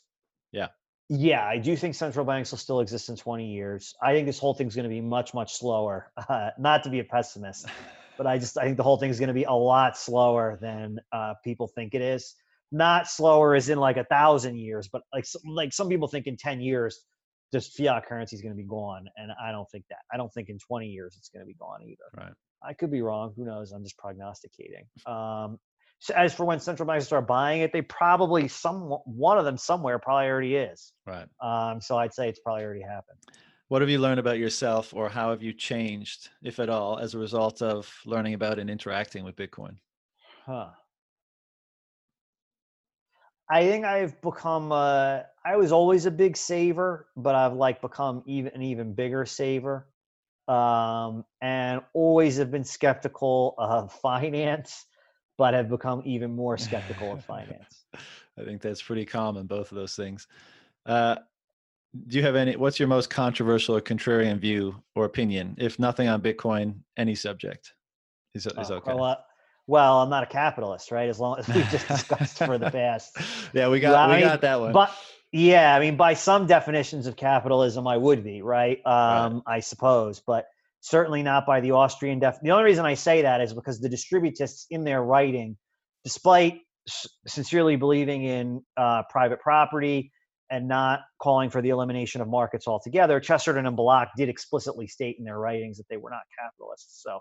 Yeah. 0.52 0.70
Yeah, 1.08 1.46
I 1.46 1.60
do 1.60 1.76
think 1.76 1.94
central 1.94 2.26
banks 2.26 2.50
will 2.50 2.58
still 2.58 2.80
exist 2.80 3.10
in 3.10 3.16
20 3.16 3.46
years. 3.54 3.94
I 4.02 4.14
think 4.14 4.26
this 4.26 4.40
whole 4.40 4.56
thing's 4.56 4.76
going 4.76 4.86
to 4.86 4.90
be 4.90 5.02
much, 5.02 5.36
much 5.36 5.54
slower. 5.54 6.12
Uh, 6.18 6.50
not 6.58 6.84
to 6.86 6.90
be 6.90 7.00
a 7.00 7.04
pessimist, 7.04 7.68
but 8.18 8.26
I 8.26 8.40
just 8.40 8.58
I 8.58 8.64
think 8.64 8.78
the 8.78 8.84
whole 8.84 8.98
thing 8.98 9.12
is 9.12 9.20
going 9.20 9.28
to 9.28 9.34
be 9.36 9.44
a 9.44 9.54
lot 9.54 9.96
slower 10.00 10.58
than 10.60 11.00
uh, 11.12 11.36
people 11.44 11.68
think 11.68 11.94
it 11.94 12.02
is. 12.02 12.34
Not 12.72 13.08
slower 13.08 13.56
as 13.56 13.70
in 13.70 13.78
like 13.78 13.98
a 13.98 14.04
thousand 14.06 14.58
years, 14.58 14.90
but 14.92 15.02
like 15.14 15.26
some, 15.26 15.42
like 15.46 15.74
some 15.74 15.88
people 15.88 16.08
think 16.08 16.28
in 16.28 16.36
10 16.36 16.62
years, 16.62 17.06
just 17.54 17.78
fiat 17.78 18.06
currency 18.06 18.36
is 18.36 18.42
going 18.42 18.54
to 18.54 18.58
be 18.58 18.68
gone, 18.68 19.06
and 19.18 19.32
I 19.42 19.52
don't 19.52 19.70
think 19.72 19.86
that. 19.90 20.00
I 20.12 20.18
don't 20.18 20.34
think 20.34 20.50
in 20.50 20.58
20 20.58 20.88
years 20.88 21.16
it's 21.18 21.30
going 21.30 21.42
to 21.42 21.48
be 21.48 21.54
gone 21.54 21.84
either. 21.84 22.26
Right. 22.26 22.34
I 22.64 22.74
could 22.74 22.92
be 22.92 23.02
wrong. 23.02 23.34
Who 23.38 23.46
knows? 23.46 23.72
I'm 23.72 23.84
just 23.84 23.98
prognosticating. 23.98 24.86
Um, 25.06 25.60
so 26.00 26.14
as 26.16 26.34
for 26.34 26.46
when 26.46 26.60
central 26.60 26.88
banks 26.88 27.06
start 27.06 27.28
buying 27.28 27.62
it, 27.62 27.72
they 27.72 27.82
probably 27.82 28.48
some 28.48 28.82
one 29.06 29.38
of 29.38 29.46
them 29.46 29.58
somewhere 29.58 30.00
probably 30.00 30.28
already 30.28 30.56
is. 30.56 30.92
Right. 31.06 31.28
Um, 31.42 31.80
so 31.82 31.98
I'd 31.98 32.14
say 32.14 32.28
it's 32.28 32.40
probably 32.40 32.64
already 32.64 32.82
happened. 32.82 33.20
What 33.68 33.82
have 33.82 33.90
you 33.90 33.98
learned 33.98 34.20
about 34.20 34.38
yourself, 34.38 34.94
or 34.94 35.10
how 35.10 35.32
have 35.32 35.42
you 35.42 35.52
changed, 35.52 36.30
if 36.44 36.60
at 36.60 36.70
all, 36.70 37.00
as 37.00 37.16
a 37.16 37.20
result 37.20 37.64
of 37.64 37.92
learning 38.06 38.36
about 38.36 38.60
and 38.60 38.70
interacting 38.70 39.24
with 39.24 39.36
Bitcoin? 39.36 39.78
Huh. 40.46 40.70
I 43.50 43.68
think 43.68 43.86
I've 43.86 44.20
become. 44.22 44.72
Uh, 44.72 45.22
I 45.46 45.56
was 45.56 45.72
always 45.72 46.06
a 46.06 46.12
big 46.12 46.36
saver, 46.36 47.08
but 47.16 47.36
I've 47.36 47.54
like 47.54 47.82
become 47.82 48.24
even 48.26 48.52
an 48.56 48.62
even 48.64 48.94
bigger 48.94 49.26
saver, 49.26 49.88
um, 50.48 51.26
and 51.42 51.82
always 51.94 52.38
have 52.38 52.52
been 52.52 52.64
skeptical 52.64 53.54
of 53.58 53.94
finance, 54.02 54.86
but 55.38 55.54
have 55.54 55.70
become 55.70 56.02
even 56.06 56.36
more 56.36 56.58
skeptical 56.58 57.14
of 57.14 57.24
finance. 57.24 57.86
I 58.38 58.44
think 58.44 58.62
that's 58.62 58.82
pretty 58.82 59.06
common, 59.06 59.46
both 59.46 59.72
of 59.72 59.78
those 59.78 59.96
things. 59.96 60.28
Uh, 60.86 61.18
do 62.08 62.18
you 62.18 62.24
have 62.24 62.36
any? 62.36 62.56
What's 62.56 62.80
your 62.80 62.88
most 62.88 63.10
controversial 63.10 63.76
or 63.76 63.82
contrarian 63.82 64.40
view 64.40 64.84
or 64.96 65.06
opinion? 65.06 65.56
If 65.58 65.80
nothing 65.80 66.08
on 66.08 66.22
Bitcoin, 66.22 66.80
any 66.98 67.16
subject 67.16 67.74
is, 68.34 68.46
is 68.46 68.54
Oh, 68.58 68.76
okay. 68.76 68.92
Uh, 68.92 68.96
well, 68.96 69.26
I'm 69.74 70.10
not 70.10 70.24
a 70.24 70.28
capitalist, 70.28 70.92
right? 70.92 71.10
As 71.10 71.20
long 71.20 71.40
as 71.40 71.48
we 71.48 71.64
just 71.64 71.88
discussed 71.88 72.38
for 72.40 72.58
the 72.58 72.68
past. 72.72 73.18
yeah, 73.54 73.70
we 73.70 73.80
got 73.80 73.94
Well, 73.94 74.10
I 74.10 74.10
we 74.10 74.14
mean, 74.22 74.22
got 74.22 74.42
that 74.42 74.60
one. 74.60 74.74
But 74.74 74.96
yeah, 75.32 75.76
I 75.76 75.80
mean, 75.80 75.98
by 75.98 76.14
some 76.14 76.48
definitions 76.48 77.08
of 77.08 77.16
capitalism, 77.16 77.88
I 77.88 77.98
would 77.98 78.24
be 78.24 78.42
right. 78.42 78.86
Um, 78.86 79.44
I 79.48 79.60
suppose, 79.60 80.22
but 80.26 80.46
certainly 80.82 81.24
not 81.24 81.46
by 81.46 81.62
the 81.62 81.72
Austrian 81.72 82.20
def. 82.20 82.38
The 82.42 82.52
only 82.52 82.64
reason 82.66 82.86
I 82.86 82.94
say 82.94 83.24
that 83.24 83.42
is 83.42 83.54
because 83.54 83.80
the 83.80 83.90
distributists 83.90 84.66
in 84.70 84.84
their 84.84 85.04
writing, 85.04 85.58
despite 86.04 86.62
s- 86.88 87.08
sincerely 87.28 87.76
believing 87.76 88.24
in 88.24 88.62
uh, 88.78 89.04
private 89.10 89.42
property 89.42 90.12
and 90.52 90.68
not 90.68 91.02
calling 91.22 91.50
for 91.50 91.62
the 91.62 91.70
elimination 91.70 92.22
of 92.22 92.28
markets 92.30 92.68
altogether, 92.68 93.20
Chesterton 93.20 93.66
and 93.66 93.76
Belloc 93.76 94.10
did 94.16 94.30
explicitly 94.30 94.88
state 94.88 95.16
in 95.18 95.26
their 95.26 95.40
writings 95.40 95.78
that 95.78 95.86
they 95.90 95.98
were 95.98 96.12
not 96.12 96.22
capitalists. 96.40 97.02
So 97.04 97.20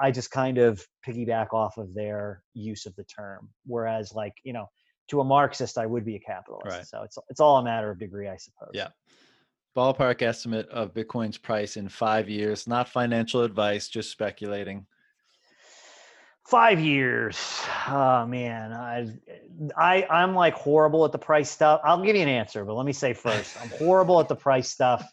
I 0.00 0.10
just 0.10 0.30
kind 0.30 0.58
of 0.58 0.84
piggyback 1.06 1.52
off 1.52 1.78
of 1.78 1.94
their 1.94 2.42
use 2.54 2.86
of 2.86 2.96
the 2.96 3.04
term. 3.04 3.48
Whereas, 3.66 4.12
like 4.14 4.34
you 4.44 4.52
know, 4.52 4.68
to 5.08 5.20
a 5.20 5.24
Marxist, 5.24 5.78
I 5.78 5.86
would 5.86 6.04
be 6.04 6.16
a 6.16 6.20
capitalist. 6.20 6.76
Right. 6.76 6.86
So 6.86 7.02
it's 7.02 7.18
it's 7.28 7.40
all 7.40 7.58
a 7.58 7.64
matter 7.64 7.90
of 7.90 7.98
degree, 7.98 8.28
I 8.28 8.36
suppose. 8.36 8.70
Yeah. 8.72 8.88
Ballpark 9.76 10.20
estimate 10.20 10.68
of 10.68 10.92
Bitcoin's 10.92 11.38
price 11.38 11.76
in 11.76 11.88
five 11.88 12.28
years, 12.28 12.66
not 12.66 12.88
financial 12.88 13.42
advice, 13.42 13.88
just 13.88 14.10
speculating. 14.10 14.86
Five 16.46 16.80
years. 16.80 17.62
Oh 17.88 18.26
man, 18.26 18.72
I, 18.72 19.08
I 19.76 20.06
I'm 20.10 20.34
like 20.34 20.54
horrible 20.54 21.04
at 21.04 21.12
the 21.12 21.18
price 21.18 21.50
stuff. 21.50 21.80
I'll 21.84 22.02
give 22.02 22.16
you 22.16 22.22
an 22.22 22.28
answer, 22.28 22.64
but 22.64 22.74
let 22.74 22.84
me 22.84 22.92
say 22.92 23.14
first, 23.14 23.56
I'm 23.62 23.70
horrible 23.70 24.20
at 24.20 24.28
the 24.28 24.36
price 24.36 24.68
stuff 24.68 25.10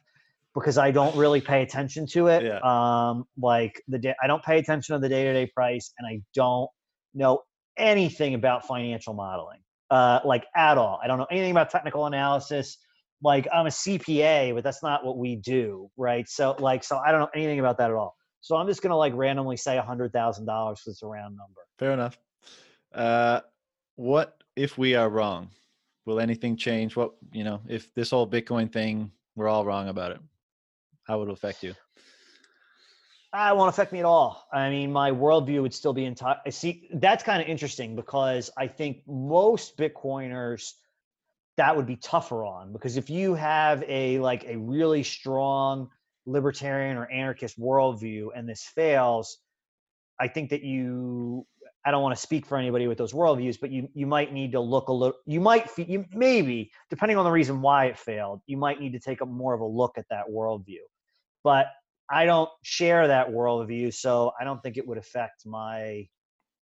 because 0.59 0.77
I 0.77 0.91
don't 0.91 1.15
really 1.15 1.41
pay 1.41 1.61
attention 1.63 2.05
to 2.07 2.27
it. 2.27 2.43
Yeah. 2.43 2.59
Um, 2.63 3.25
like 3.37 3.81
the 3.87 3.97
day, 3.99 4.13
I 4.21 4.27
don't 4.27 4.43
pay 4.43 4.59
attention 4.59 4.95
to 4.95 4.99
the 4.99 5.09
day 5.09 5.23
to 5.25 5.33
day 5.33 5.47
price, 5.47 5.93
and 5.97 6.07
I 6.07 6.21
don't 6.33 6.69
know 7.13 7.41
anything 7.77 8.33
about 8.35 8.65
financial 8.67 9.13
modeling. 9.13 9.59
uh, 9.91 10.19
like 10.23 10.45
at 10.55 10.77
all. 10.77 10.99
I 11.03 11.07
don't 11.07 11.17
know 11.17 11.27
anything 11.31 11.51
about 11.51 11.69
technical 11.69 12.05
analysis. 12.05 12.77
Like 13.21 13.47
I'm 13.53 13.65
a 13.65 13.69
CPA, 13.69 14.53
but 14.53 14.63
that's 14.63 14.83
not 14.83 15.03
what 15.05 15.17
we 15.17 15.35
do, 15.35 15.89
right? 15.97 16.27
So 16.29 16.55
like, 16.59 16.83
so 16.83 16.97
I 16.97 17.11
don't 17.11 17.19
know 17.19 17.29
anything 17.35 17.59
about 17.59 17.77
that 17.79 17.89
at 17.89 17.95
all. 17.95 18.15
So 18.41 18.55
I'm 18.55 18.67
just 18.67 18.81
gonna 18.81 18.95
like 18.97 19.13
randomly 19.15 19.57
say 19.57 19.77
a 19.77 19.81
hundred 19.81 20.13
thousand 20.13 20.45
dollars 20.45 20.79
because 20.79 20.93
it's 20.93 21.03
a 21.03 21.07
round 21.07 21.35
number. 21.35 21.61
Fair 21.77 21.91
enough. 21.91 22.17
Uh, 22.93 23.41
what 23.95 24.41
if 24.55 24.77
we 24.77 24.95
are 24.95 25.09
wrong? 25.09 25.49
Will 26.05 26.19
anything 26.19 26.55
change? 26.55 26.95
What 26.95 27.11
you 27.33 27.43
know, 27.43 27.59
if 27.67 27.93
this 27.93 28.11
whole 28.11 28.27
Bitcoin 28.27 28.71
thing, 28.71 29.11
we're 29.35 29.49
all 29.49 29.65
wrong 29.65 29.89
about 29.89 30.11
it, 30.11 30.19
how 31.09 31.17
would 31.17 31.27
it 31.27 31.33
affect 31.33 31.63
you? 31.63 31.73
Ah, 33.33 33.51
it 33.51 33.57
won't 33.57 33.69
affect 33.69 33.91
me 33.91 33.99
at 33.99 34.05
all. 34.05 34.47
I 34.53 34.69
mean, 34.69 34.91
my 34.91 35.09
worldview 35.09 35.61
would 35.63 35.73
still 35.73 35.93
be 35.93 36.05
entire. 36.05 36.37
I 36.45 36.51
see 36.51 36.87
that's 36.93 37.23
kind 37.23 37.41
of 37.41 37.47
interesting 37.47 37.95
because 37.95 38.51
I 38.57 38.67
think 38.67 39.01
most 39.07 39.75
Bitcoiners 39.75 40.73
that 41.57 41.75
would 41.75 41.87
be 41.87 41.95
tougher 41.97 42.45
on 42.45 42.71
because 42.71 42.95
if 42.95 43.09
you 43.09 43.33
have 43.33 43.83
a 43.87 44.19
like 44.19 44.45
a 44.45 44.55
really 44.57 45.03
strong 45.03 45.89
libertarian 46.27 46.95
or 46.95 47.11
anarchist 47.11 47.59
worldview 47.59 48.27
and 48.35 48.47
this 48.47 48.63
fails, 48.63 49.39
I 50.19 50.27
think 50.27 50.51
that 50.51 50.61
you 50.61 51.45
I 51.85 51.91
don't 51.91 52.03
want 52.03 52.15
to 52.15 52.21
speak 52.21 52.45
for 52.45 52.57
anybody 52.57 52.87
with 52.87 52.97
those 52.97 53.13
worldviews, 53.13 53.59
but 53.59 53.71
you 53.71 53.89
you 53.93 54.05
might 54.05 54.33
need 54.33 54.51
to 54.51 54.59
look 54.59 54.89
a 54.89 54.93
little. 54.93 55.17
You 55.25 55.39
might 55.39 55.69
you 55.77 56.05
maybe 56.13 56.71
depending 56.89 57.17
on 57.17 57.23
the 57.25 57.31
reason 57.31 57.61
why 57.61 57.85
it 57.85 57.97
failed, 57.97 58.41
you 58.47 58.57
might 58.57 58.79
need 58.79 58.93
to 58.93 58.99
take 58.99 59.21
a 59.21 59.25
more 59.25 59.53
of 59.53 59.61
a 59.61 59.65
look 59.65 59.97
at 59.97 60.05
that 60.09 60.25
worldview. 60.29 60.81
But 61.49 61.71
I 62.11 62.25
don't 62.25 62.51
share 62.61 63.07
that 63.07 63.31
worldview, 63.31 63.91
so 63.91 64.33
I 64.39 64.43
don't 64.43 64.61
think 64.61 64.77
it 64.77 64.87
would 64.87 64.99
affect 64.99 65.47
my 65.47 66.07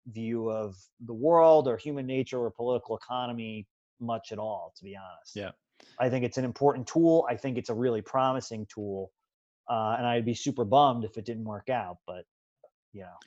view 0.07 0.49
of 0.49 0.77
the 1.05 1.13
world 1.13 1.67
or 1.67 1.77
human 1.77 2.07
nature 2.07 2.39
or 2.39 2.53
political 2.53 2.97
economy 2.97 3.67
much 4.01 4.31
at 4.31 4.39
all. 4.39 4.73
To 4.77 4.85
be 4.85 4.97
honest, 4.97 5.35
yeah, 5.35 5.51
I 5.99 6.09
think 6.09 6.25
it's 6.25 6.39
an 6.39 6.45
important 6.45 6.87
tool. 6.87 7.27
I 7.29 7.35
think 7.35 7.59
it's 7.59 7.69
a 7.69 7.75
really 7.75 8.01
promising 8.01 8.65
tool, 8.73 9.11
uh, 9.69 9.97
and 9.99 10.07
I'd 10.07 10.25
be 10.25 10.35
super 10.35 10.65
bummed 10.65 11.03
if 11.03 11.19
it 11.19 11.25
didn't 11.25 11.47
work 11.47 11.69
out. 11.69 11.97
But 12.07 12.25
you 12.93 13.01
know. 13.01 13.19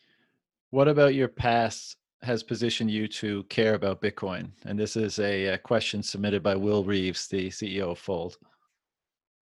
What 0.69 0.87
about 0.87 1.15
your 1.15 1.27
past 1.27 1.97
has 2.21 2.41
positioned 2.41 2.89
you 2.89 3.09
to 3.09 3.43
care 3.49 3.73
about 3.73 4.01
Bitcoin? 4.01 4.51
And 4.65 4.79
this 4.79 4.95
is 4.95 5.19
a, 5.19 5.47
a 5.47 5.57
question 5.57 6.03
submitted 6.03 6.41
by 6.41 6.55
Will 6.55 6.85
Reeves, 6.85 7.27
the 7.27 7.49
CEO 7.49 7.91
of 7.91 7.99
Fold. 7.99 8.37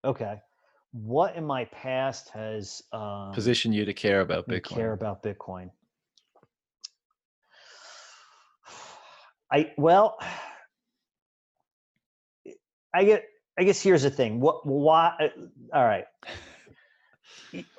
Okay. 0.04 0.40
What 0.92 1.36
in 1.36 1.44
my 1.44 1.66
past 1.66 2.30
has 2.30 2.82
um, 2.92 3.32
positioned 3.32 3.74
you 3.74 3.84
to 3.84 3.94
care 3.94 4.20
about 4.20 4.48
Bitcoin? 4.48 4.74
Care 4.74 4.92
about 4.92 5.22
Bitcoin. 5.22 5.70
I 9.52 9.72
well, 9.76 10.18
I 12.94 13.04
get. 13.04 13.24
I 13.58 13.64
guess 13.64 13.82
here's 13.82 14.02
the 14.04 14.10
thing. 14.10 14.40
What? 14.40 14.64
Why? 14.64 15.14
Uh, 15.20 15.28
all 15.74 15.84
right 15.84 16.06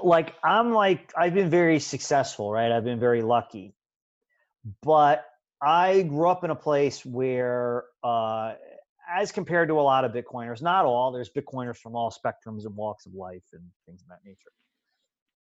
like 0.01 0.33
I'm 0.43 0.73
like 0.73 1.11
I've 1.17 1.33
been 1.33 1.49
very 1.49 1.79
successful, 1.79 2.51
right? 2.51 2.71
I've 2.71 2.83
been 2.83 2.99
very 2.99 3.21
lucky. 3.21 3.73
But 4.81 5.25
I 5.61 6.03
grew 6.03 6.29
up 6.29 6.43
in 6.43 6.49
a 6.49 6.55
place 6.55 7.05
where 7.05 7.85
uh 8.03 8.53
as 9.13 9.31
compared 9.31 9.67
to 9.69 9.79
a 9.79 9.81
lot 9.81 10.05
of 10.05 10.11
Bitcoiners, 10.11 10.61
not 10.61 10.85
all, 10.85 11.11
there's 11.11 11.29
Bitcoiners 11.29 11.77
from 11.77 11.95
all 11.95 12.11
spectrums 12.11 12.65
and 12.65 12.75
walks 12.75 13.05
of 13.05 13.13
life 13.13 13.43
and 13.53 13.63
things 13.85 14.01
of 14.01 14.07
that 14.09 14.19
nature. 14.25 14.51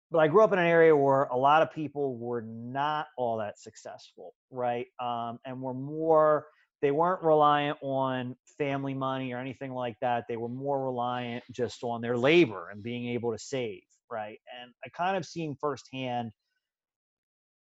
But 0.09 0.19
I 0.19 0.27
grew 0.27 0.43
up 0.43 0.53
in 0.53 0.59
an 0.59 0.65
area 0.65 0.95
where 0.95 1.23
a 1.25 1.37
lot 1.37 1.61
of 1.61 1.73
people 1.73 2.17
were 2.17 2.41
not 2.41 3.07
all 3.17 3.37
that 3.37 3.59
successful, 3.59 4.33
right? 4.51 4.87
Um, 5.01 5.39
and 5.45 5.61
were 5.61 5.73
more, 5.73 6.45
they 6.81 6.91
weren't 6.91 7.21
reliant 7.23 7.77
on 7.81 8.37
family 8.57 8.93
money 8.93 9.33
or 9.33 9.39
anything 9.39 9.73
like 9.73 9.97
that. 9.99 10.23
They 10.29 10.37
were 10.37 10.47
more 10.47 10.85
reliant 10.85 11.43
just 11.51 11.83
on 11.83 12.01
their 12.01 12.17
labor 12.17 12.69
and 12.69 12.81
being 12.81 13.09
able 13.09 13.33
to 13.33 13.39
save 13.39 13.81
right? 14.09 14.39
And 14.61 14.71
I 14.85 14.89
kind 14.89 15.17
of 15.17 15.25
seen 15.25 15.55
firsthand 15.59 16.31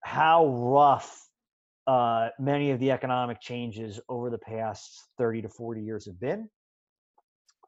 how 0.02 0.46
rough 0.46 1.25
uh, 1.86 2.28
many 2.38 2.70
of 2.70 2.80
the 2.80 2.90
economic 2.90 3.40
changes 3.40 4.00
over 4.08 4.30
the 4.30 4.38
past 4.38 5.08
30 5.18 5.42
to 5.42 5.48
40 5.48 5.82
years 5.82 6.06
have 6.06 6.18
been. 6.18 6.48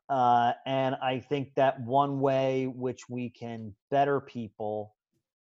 Uh, 0.08 0.52
and 0.66 0.96
I 1.02 1.20
think 1.20 1.54
that 1.56 1.80
one 1.80 2.20
way 2.20 2.66
which 2.66 3.08
we 3.08 3.30
can 3.30 3.74
better 3.90 4.20
people 4.20 4.94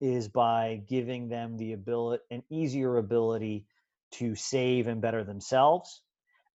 is 0.01 0.29
by 0.29 0.83
giving 0.89 1.29
them 1.29 1.57
the 1.57 1.73
ability, 1.73 2.23
an 2.31 2.43
easier 2.51 2.99
ability 2.99 3.67
to 4.13 4.35
save 4.35 4.87
and 4.87 5.01
better 5.01 5.25
themselves. 5.25 6.03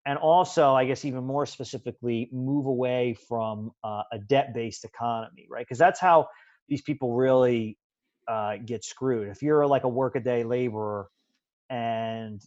And 0.06 0.18
also, 0.18 0.75
I 0.75 0.85
guess 0.85 1.04
even 1.04 1.25
more 1.25 1.47
specifically, 1.47 2.28
move 2.30 2.66
away 2.66 3.16
from 3.26 3.73
uh, 3.83 4.02
a 4.12 4.18
debt 4.18 4.52
based 4.54 4.85
economy, 4.85 5.47
right? 5.50 5.64
Because 5.66 5.78
that's 5.78 5.99
how 5.99 6.28
these 6.68 6.83
people 6.83 7.14
really 7.14 7.78
uh, 8.28 8.56
get 8.64 8.85
screwed. 8.85 9.28
If 9.28 9.42
you're 9.42 9.66
like 9.66 9.85
a 9.85 9.88
workaday 9.88 10.44
laborer 10.44 11.09
and 11.71 12.42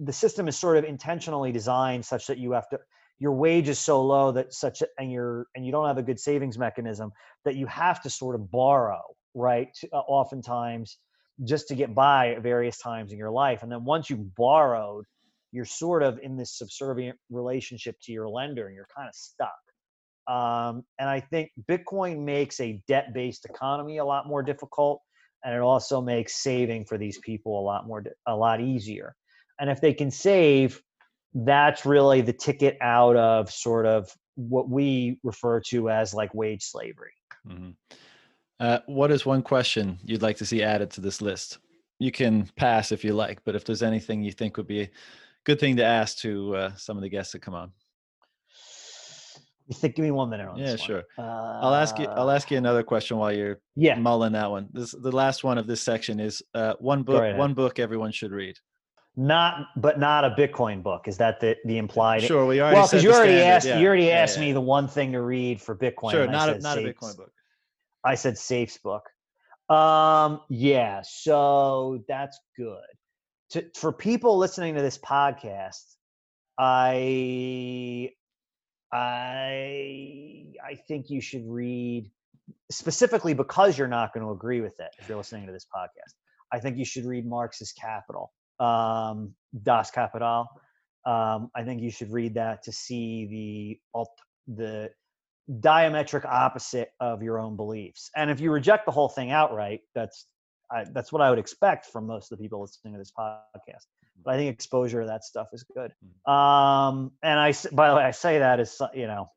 the 0.00 0.12
system 0.12 0.48
is 0.48 0.58
sort 0.58 0.76
of 0.76 0.84
intentionally 0.84 1.52
designed 1.52 2.04
such 2.04 2.26
that 2.26 2.38
you 2.38 2.52
have 2.52 2.68
to 2.68 2.78
your 3.20 3.32
wage 3.32 3.68
is 3.68 3.78
so 3.78 4.02
low 4.02 4.32
that 4.32 4.52
such 4.52 4.82
and 4.98 5.12
you're 5.12 5.46
and 5.54 5.64
you 5.64 5.72
don't 5.72 5.86
have 5.86 5.98
a 5.98 6.02
good 6.02 6.18
savings 6.18 6.58
mechanism 6.58 7.12
that 7.44 7.54
you 7.54 7.66
have 7.66 8.02
to 8.02 8.10
sort 8.10 8.34
of 8.34 8.50
borrow 8.50 9.02
right 9.34 9.76
uh, 9.92 9.96
oftentimes 9.96 10.98
just 11.44 11.68
to 11.68 11.74
get 11.74 11.94
by 11.94 12.32
at 12.32 12.42
various 12.42 12.78
times 12.78 13.12
in 13.12 13.18
your 13.18 13.30
life 13.30 13.62
and 13.62 13.70
then 13.70 13.84
once 13.84 14.10
you've 14.10 14.34
borrowed 14.34 15.04
you're 15.52 15.64
sort 15.64 16.02
of 16.02 16.18
in 16.22 16.36
this 16.36 16.58
subservient 16.58 17.16
relationship 17.30 17.96
to 18.02 18.12
your 18.12 18.28
lender 18.28 18.66
and 18.66 18.74
you're 18.74 18.88
kind 18.96 19.08
of 19.08 19.14
stuck 19.14 19.52
um, 20.26 20.84
and 20.98 21.08
I 21.08 21.20
think 21.20 21.50
Bitcoin 21.68 22.24
makes 22.24 22.60
a 22.60 22.82
debt 22.88 23.12
based 23.12 23.44
economy 23.44 23.98
a 23.98 24.04
lot 24.04 24.26
more 24.26 24.42
difficult. 24.42 25.02
And 25.44 25.54
it 25.54 25.60
also 25.60 26.00
makes 26.00 26.42
saving 26.42 26.86
for 26.86 26.96
these 26.96 27.18
people 27.18 27.60
a 27.60 27.62
lot 27.62 27.86
more, 27.86 28.02
a 28.26 28.34
lot 28.34 28.60
easier. 28.60 29.14
And 29.60 29.70
if 29.70 29.80
they 29.80 29.92
can 29.92 30.10
save, 30.10 30.80
that's 31.34 31.84
really 31.84 32.20
the 32.20 32.32
ticket 32.32 32.76
out 32.80 33.16
of 33.16 33.50
sort 33.50 33.86
of 33.86 34.10
what 34.36 34.68
we 34.68 35.18
refer 35.22 35.60
to 35.60 35.90
as 35.90 36.14
like 36.14 36.34
wage 36.34 36.62
slavery. 36.62 37.12
Mm-hmm. 37.46 37.70
Uh, 38.60 38.78
what 38.86 39.10
is 39.10 39.26
one 39.26 39.42
question 39.42 39.98
you'd 40.04 40.22
like 40.22 40.36
to 40.38 40.46
see 40.46 40.62
added 40.62 40.90
to 40.92 41.00
this 41.00 41.20
list? 41.20 41.58
You 41.98 42.10
can 42.10 42.48
pass 42.56 42.92
if 42.92 43.04
you 43.04 43.12
like, 43.12 43.40
but 43.44 43.54
if 43.54 43.64
there's 43.64 43.82
anything 43.82 44.22
you 44.22 44.32
think 44.32 44.56
would 44.56 44.66
be 44.66 44.82
a 44.82 44.90
good 45.44 45.60
thing 45.60 45.76
to 45.76 45.84
ask 45.84 46.18
to 46.18 46.56
uh, 46.56 46.74
some 46.76 46.96
of 46.96 47.02
the 47.02 47.08
guests 47.08 47.32
that 47.32 47.42
come 47.42 47.54
on. 47.54 47.72
You 49.66 49.74
think? 49.74 49.96
Give 49.96 50.04
me 50.04 50.10
one 50.10 50.28
minute 50.28 50.48
on 50.48 50.56
yeah, 50.58 50.76
sure. 50.76 51.04
Uh, 51.16 51.22
I'll 51.62 51.74
ask 51.74 51.98
you. 51.98 52.06
I'll 52.06 52.30
ask 52.30 52.50
you 52.50 52.58
another 52.58 52.82
question 52.82 53.16
while 53.16 53.32
you're 53.32 53.60
yeah 53.76 53.94
mulling 53.94 54.32
that 54.32 54.50
one. 54.50 54.68
This 54.72 54.92
the 54.92 55.12
last 55.12 55.42
one 55.42 55.56
of 55.56 55.66
this 55.66 55.82
section 55.82 56.20
is 56.20 56.42
uh, 56.54 56.74
one 56.78 57.02
book. 57.02 57.36
One 57.36 57.54
book 57.54 57.78
everyone 57.78 58.12
should 58.12 58.32
read. 58.32 58.56
Not, 59.16 59.68
but 59.76 60.00
not 60.00 60.24
a 60.24 60.30
Bitcoin 60.30 60.82
book. 60.82 61.06
Is 61.06 61.16
that 61.18 61.40
the 61.40 61.56
the 61.64 61.78
implied? 61.78 62.22
Sure, 62.22 62.46
we 62.46 62.60
already. 62.60 62.76
Well, 62.76 62.86
because 62.86 63.04
you, 63.04 63.10
yeah. 63.10 63.14
you 63.14 63.20
already 63.20 63.40
asked. 63.40 63.66
You 63.66 63.86
already 63.86 64.10
asked 64.10 64.40
me 64.40 64.52
the 64.52 64.60
one 64.60 64.88
thing 64.88 65.12
to 65.12 65.22
read 65.22 65.62
for 65.62 65.76
Bitcoin. 65.76 66.10
Sure, 66.10 66.26
not 66.26 66.48
a 66.48 66.58
not 66.58 66.78
a 66.78 66.80
Bitcoin 66.80 67.16
book. 67.16 67.32
I 68.04 68.16
said 68.16 68.36
Safe's 68.36 68.76
book. 68.78 69.04
Um, 69.70 70.40
yeah, 70.50 71.00
so 71.04 72.02
that's 72.08 72.38
good. 72.56 72.80
To, 73.50 73.64
for 73.76 73.92
people 73.92 74.36
listening 74.36 74.74
to 74.74 74.82
this 74.82 74.98
podcast, 74.98 75.94
I 76.58 78.10
I 78.94 80.44
I 80.64 80.76
think 80.86 81.10
you 81.10 81.20
should 81.20 81.44
read 81.46 82.10
specifically 82.70 83.34
because 83.34 83.76
you're 83.76 83.88
not 83.88 84.14
going 84.14 84.24
to 84.24 84.32
agree 84.32 84.60
with 84.60 84.78
it 84.78 84.90
if 84.98 85.08
you're 85.08 85.18
listening 85.18 85.46
to 85.46 85.52
this 85.52 85.66
podcast. 85.74 86.14
I 86.52 86.60
think 86.60 86.76
you 86.76 86.84
should 86.84 87.04
read 87.04 87.26
Marx's 87.26 87.72
Capital, 87.72 88.32
um, 88.60 89.34
Das 89.62 89.90
Kapital. 89.90 90.46
Um, 91.04 91.50
I 91.56 91.64
think 91.64 91.82
you 91.82 91.90
should 91.90 92.12
read 92.12 92.34
that 92.34 92.62
to 92.62 92.72
see 92.72 93.26
the 93.26 93.98
alt, 93.98 94.10
the 94.46 94.90
diametric 95.60 96.24
opposite 96.24 96.90
of 97.00 97.22
your 97.22 97.38
own 97.38 97.56
beliefs. 97.56 98.10
And 98.14 98.30
if 98.30 98.40
you 98.40 98.52
reject 98.52 98.86
the 98.86 98.92
whole 98.92 99.08
thing 99.08 99.32
outright, 99.32 99.80
that's 99.94 100.26
I, 100.70 100.84
that's 100.92 101.12
what 101.12 101.20
I 101.20 101.30
would 101.30 101.38
expect 101.38 101.86
from 101.86 102.06
most 102.06 102.30
of 102.30 102.38
the 102.38 102.42
people 102.42 102.60
listening 102.60 102.94
to 102.94 102.98
this 102.98 103.12
podcast 103.18 103.86
but 104.22 104.34
I 104.34 104.36
think 104.38 104.52
exposure 104.52 105.00
to 105.00 105.06
that 105.06 105.24
stuff 105.24 105.48
is 105.52 105.64
good. 105.74 105.92
Mm. 106.26 106.32
Um, 106.32 107.12
and 107.22 107.38
I, 107.38 107.52
by 107.72 107.90
the 107.90 107.96
way, 107.96 108.02
I 108.02 108.10
say 108.10 108.38
that 108.38 108.60
as 108.60 108.80
you 108.94 109.06
know, 109.06 109.30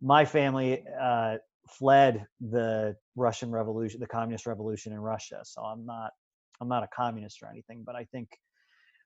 my 0.00 0.24
family 0.24 0.84
uh, 1.00 1.36
fled 1.68 2.26
the 2.40 2.96
Russian 3.16 3.50
Revolution, 3.50 4.00
the 4.00 4.06
Communist 4.06 4.46
Revolution 4.46 4.92
in 4.92 5.00
Russia, 5.00 5.40
so 5.44 5.62
I'm 5.62 5.84
not, 5.86 6.12
I'm 6.60 6.68
not 6.68 6.82
a 6.82 6.88
communist 6.88 7.42
or 7.42 7.48
anything, 7.50 7.82
but 7.84 7.94
I 7.94 8.04
think 8.04 8.28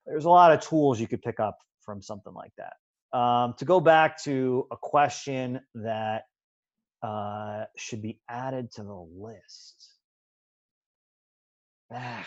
there's 0.07 0.25
a 0.25 0.31
lot 0.31 0.53
of 0.53 0.61
tools 0.61 1.01
you 1.01 1.09
could 1.09 1.23
pick 1.23 1.41
up 1.41 1.59
from 1.81 2.03
something 2.03 2.33
like 2.33 2.53
that. 2.59 2.75
Um, 3.17 3.55
to 3.59 3.65
go 3.65 3.81
back 3.81 4.23
to 4.25 4.67
a 4.73 4.77
question 4.77 5.61
that 5.77 6.25
uh, 7.03 7.65
should 7.77 8.03
be 8.03 8.19
added 8.29 8.73
to 8.73 8.83
the 8.83 9.07
list. 9.17 9.91
Ah, 11.93 12.27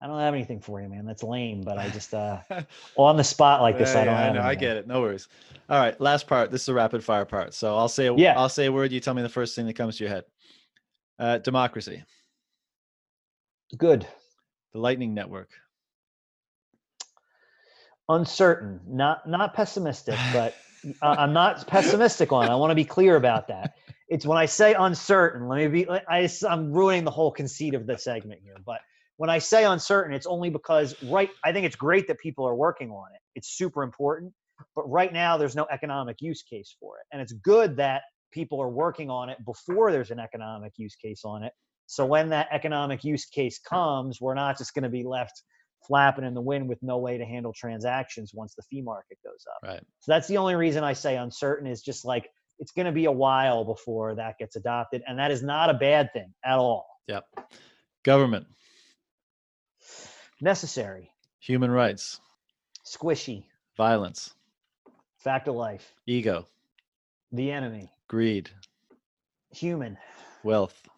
I 0.00 0.06
don't 0.06 0.20
have 0.20 0.34
anything 0.34 0.60
for 0.60 0.80
you, 0.80 0.88
man. 0.88 1.06
That's 1.06 1.22
lame. 1.22 1.62
But 1.62 1.78
I 1.78 1.88
just 1.88 2.14
uh, 2.14 2.40
on 2.96 3.16
the 3.16 3.24
spot 3.24 3.62
like 3.62 3.78
this, 3.78 3.94
Yeah, 3.94 4.00
I 4.02 4.04
don't 4.04 4.14
yeah, 4.14 4.26
have. 4.26 4.34
know, 4.34 4.42
I 4.42 4.54
get 4.54 4.76
it. 4.76 4.86
No 4.86 5.00
worries. 5.00 5.28
All 5.68 5.78
right, 5.80 6.00
last 6.00 6.26
part. 6.26 6.50
This 6.50 6.62
is 6.62 6.68
a 6.68 6.74
rapid 6.74 7.04
fire 7.04 7.24
part. 7.24 7.54
So 7.54 7.76
I'll 7.76 7.88
say 7.88 8.06
a, 8.06 8.14
Yeah. 8.14 8.34
I'll 8.36 8.48
say 8.48 8.66
a 8.66 8.72
word. 8.72 8.92
You 8.92 9.00
tell 9.00 9.14
me 9.14 9.22
the 9.22 9.28
first 9.28 9.56
thing 9.56 9.66
that 9.66 9.74
comes 9.76 9.96
to 9.98 10.04
your 10.04 10.12
head. 10.12 10.24
Uh, 11.18 11.38
democracy, 11.38 12.04
Good. 13.76 14.06
the 14.72 14.78
Lightning 14.80 15.14
Network, 15.14 15.50
Uncertain. 18.08 18.80
Not 18.88 19.28
not 19.28 19.54
pessimistic, 19.54 20.14
but 20.32 20.54
uh, 21.02 21.16
I'm 21.18 21.32
not 21.32 21.66
pessimistic 21.66 22.32
on. 22.32 22.48
it. 22.48 22.52
I 22.52 22.56
want 22.56 22.70
to 22.70 22.76
be 22.76 22.84
clear 22.84 23.16
about 23.16 23.48
that. 23.48 23.72
It's 24.08 24.26
when 24.26 24.38
I 24.38 24.46
say 24.46 24.74
uncertain. 24.74 25.48
Let 25.48 25.58
me 25.58 25.68
be. 25.68 25.88
I, 25.90 26.02
I- 26.08 26.30
I'm 26.48 26.72
ruining 26.72 27.04
the 27.04 27.10
whole 27.10 27.32
conceit 27.32 27.74
of 27.74 27.86
the 27.86 27.98
segment 27.98 28.40
here, 28.42 28.56
but 28.64 28.80
when 29.18 29.30
I 29.30 29.38
say 29.38 29.64
uncertain, 29.64 30.14
it's 30.14 30.26
only 30.26 30.48
because 30.48 30.94
right. 31.04 31.30
I 31.44 31.52
think 31.52 31.66
it's 31.66 31.76
great 31.76 32.08
that 32.08 32.18
people 32.18 32.46
are 32.46 32.54
working 32.54 32.90
on 32.90 33.06
it. 33.14 33.20
It's 33.34 33.56
super 33.56 33.82
important, 33.82 34.32
but 34.74 34.88
right 34.90 35.12
now 35.12 35.36
there's 35.36 35.54
no 35.54 35.66
economic 35.70 36.16
use 36.20 36.42
case 36.42 36.74
for 36.80 36.98
it, 36.98 37.06
and 37.12 37.20
it's 37.20 37.32
good 37.32 37.76
that 37.76 38.02
people 38.32 38.60
are 38.62 38.68
working 38.68 39.10
on 39.10 39.28
it 39.28 39.38
before 39.44 39.92
there's 39.92 40.10
an 40.10 40.20
economic 40.20 40.72
use 40.76 40.94
case 40.96 41.22
on 41.24 41.42
it. 41.42 41.52
So 41.86 42.06
when 42.06 42.28
that 42.30 42.48
economic 42.52 43.02
use 43.02 43.24
case 43.24 43.58
comes, 43.58 44.20
we're 44.20 44.34
not 44.34 44.58
just 44.58 44.74
going 44.74 44.82
to 44.82 44.88
be 44.88 45.04
left 45.04 45.42
flapping 45.86 46.24
in 46.24 46.34
the 46.34 46.40
wind 46.40 46.68
with 46.68 46.78
no 46.82 46.98
way 46.98 47.18
to 47.18 47.24
handle 47.24 47.52
transactions 47.52 48.32
once 48.34 48.54
the 48.54 48.62
fee 48.70 48.82
market 48.82 49.18
goes 49.24 49.44
up. 49.54 49.68
right? 49.68 49.82
So 50.00 50.12
that's 50.12 50.28
the 50.28 50.36
only 50.36 50.54
reason 50.54 50.84
I 50.84 50.92
say 50.92 51.16
uncertain 51.16 51.66
is 51.66 51.82
just 51.82 52.04
like 52.04 52.28
it's 52.58 52.72
going 52.72 52.86
to 52.86 52.92
be 52.92 53.06
a 53.06 53.12
while 53.12 53.64
before 53.64 54.14
that 54.16 54.36
gets 54.38 54.56
adopted, 54.56 55.02
and 55.06 55.18
that 55.18 55.30
is 55.30 55.42
not 55.42 55.70
a 55.70 55.74
bad 55.74 56.12
thing 56.12 56.32
at 56.44 56.58
all. 56.58 56.86
Yep. 57.06 57.24
Government, 58.04 58.46
Necessary, 60.40 61.10
human 61.40 61.70
rights, 61.70 62.20
squishy, 62.84 63.44
violence, 63.76 64.34
fact 65.16 65.48
of 65.48 65.54
life, 65.56 65.94
ego, 66.06 66.46
the 67.32 67.50
enemy, 67.50 67.90
greed, 68.06 68.48
human. 69.50 69.98
wealth, 70.44 70.88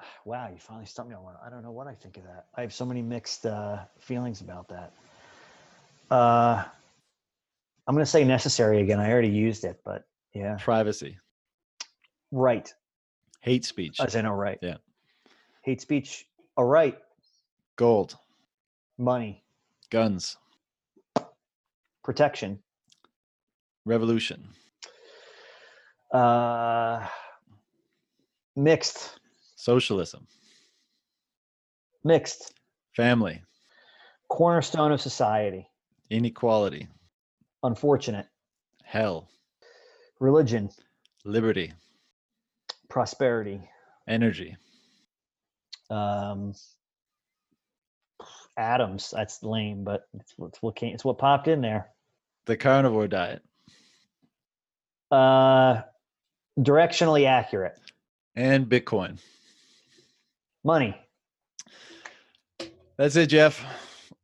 Wow, 0.24 0.48
you 0.52 0.58
finally 0.58 0.86
stumped 0.86 1.10
me 1.10 1.16
on 1.16 1.22
one. 1.22 1.34
I 1.44 1.50
don't 1.50 1.62
know 1.62 1.70
what 1.70 1.86
I 1.86 1.94
think 1.94 2.16
of 2.16 2.24
that. 2.24 2.46
I 2.54 2.62
have 2.62 2.72
so 2.72 2.84
many 2.84 3.02
mixed 3.02 3.46
uh, 3.46 3.80
feelings 3.98 4.40
about 4.40 4.68
that. 4.68 4.92
Uh, 6.10 6.64
I'm 7.86 7.94
going 7.94 8.04
to 8.04 8.10
say 8.10 8.24
necessary 8.24 8.80
again. 8.80 9.00
I 9.00 9.10
already 9.10 9.28
used 9.28 9.64
it, 9.64 9.80
but 9.84 10.04
yeah, 10.34 10.56
privacy, 10.60 11.18
right. 12.30 12.72
hate 13.40 13.64
speech, 13.64 14.00
As 14.00 14.14
in 14.14 14.26
a 14.26 14.34
right. 14.34 14.58
Yeah. 14.62 14.76
Hate 15.62 15.80
speech, 15.80 16.26
a 16.56 16.64
right. 16.64 16.98
Gold, 17.80 18.14
Money, 18.98 19.42
guns, 19.88 20.36
protection. 22.04 22.58
revolution, 23.86 24.46
Uh, 26.12 27.08
mixed, 28.54 29.18
socialism, 29.56 30.26
mixed. 32.04 32.52
family, 32.94 33.42
Cornerstone 34.28 34.92
of 34.92 35.00
society. 35.00 35.66
inequality, 36.10 36.86
Unfortunate. 37.62 38.26
hell, 38.84 39.26
Religion, 40.20 40.68
liberty, 41.24 41.72
prosperity. 42.90 43.66
energy, 44.06 44.54
Um, 45.88 46.52
atoms. 48.60 49.10
That's 49.16 49.42
lame, 49.42 49.82
but 49.84 50.06
it's, 50.14 50.34
it's 50.38 50.62
what 50.62 50.76
came, 50.76 50.94
it's 50.94 51.04
what 51.04 51.18
popped 51.18 51.48
in 51.48 51.60
there. 51.60 51.88
the 52.46 52.56
carnivore 52.56 53.08
diet, 53.08 53.42
Uh, 55.10 55.82
directionally 56.58 57.26
accurate. 57.26 57.76
and 58.36 58.66
Bitcoin. 58.68 59.18
Money. 60.62 60.94
That's 62.96 63.16
it, 63.16 63.26
Jeff. 63.28 63.64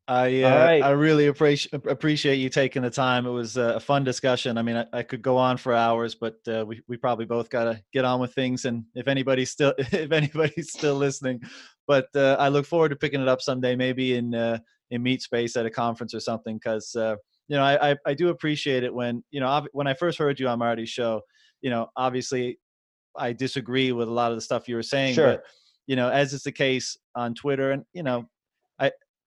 I 0.09 0.43
uh, 0.43 0.65
right. 0.65 0.83
I 0.83 0.91
really 0.91 1.27
appreciate 1.27 1.85
appreciate 1.87 2.37
you 2.37 2.49
taking 2.49 2.83
the 2.83 2.91
time. 2.91 3.27
It 3.27 3.31
was 3.31 3.57
a 3.57 3.81
fun 3.81 4.05
discussion. 4.05 4.57
I 4.57 4.63
mean, 4.63 4.77
I, 4.77 4.87
I 4.93 5.03
could 5.03 5.21
go 5.21 5.37
on 5.37 5.57
for 5.57 5.75
hours, 5.75 6.15
but 6.15 6.37
uh, 6.47 6.65
we 6.65 6.81
we 6.87 6.97
probably 6.97 7.25
both 7.25 7.51
got 7.51 7.65
to 7.65 7.83
get 7.93 8.05
on 8.05 8.21
with 8.21 8.33
things. 8.33 8.67
And 8.67 8.85
if 8.95 9.09
anybody's 9.09 9.51
still 9.51 9.75
if 9.79 10.13
anybody's 10.13 10.71
still 10.73 10.95
listening, 10.95 11.41
but 11.89 12.07
uh, 12.15 12.37
I 12.39 12.49
look 12.49 12.67
forward 12.67 12.91
to 12.91 12.97
picking 12.97 13.21
it 13.21 13.27
up 13.27 13.41
someday, 13.41 13.75
maybe 13.75 14.17
in 14.17 14.33
uh, 14.33 14.59
in 14.91 15.03
meat 15.03 15.23
space 15.23 15.57
at 15.57 15.67
a 15.67 15.71
conference 15.71 16.15
or 16.15 16.21
something. 16.21 16.57
Because 16.57 16.95
uh, 16.95 17.17
you 17.49 17.57
know, 17.57 17.65
I, 17.65 17.91
I 17.91 17.97
I 18.07 18.15
do 18.15 18.29
appreciate 18.29 18.85
it 18.85 18.95
when 18.95 19.25
you 19.33 19.41
know 19.41 19.49
ob- 19.49 19.69
when 19.73 19.89
I 19.89 19.95
first 19.95 20.19
heard 20.19 20.39
you 20.39 20.47
on 20.47 20.61
Marty's 20.61 20.91
show. 20.91 21.23
You 21.63 21.71
know, 21.71 21.89
obviously, 21.97 22.61
I 23.17 23.33
disagree 23.33 23.91
with 23.91 24.07
a 24.07 24.13
lot 24.13 24.31
of 24.31 24.37
the 24.37 24.43
stuff 24.43 24.69
you 24.69 24.77
were 24.77 24.85
saying, 24.85 25.15
Sure. 25.15 25.33
but 25.33 25.43
you 25.89 25.97
know, 25.97 26.11
as 26.11 26.33
is 26.33 26.45
the 26.45 26.53
case 26.53 26.97
on 27.17 27.35
Twitter, 27.35 27.73
and 27.73 27.85
you 27.93 28.05
know, 28.05 28.29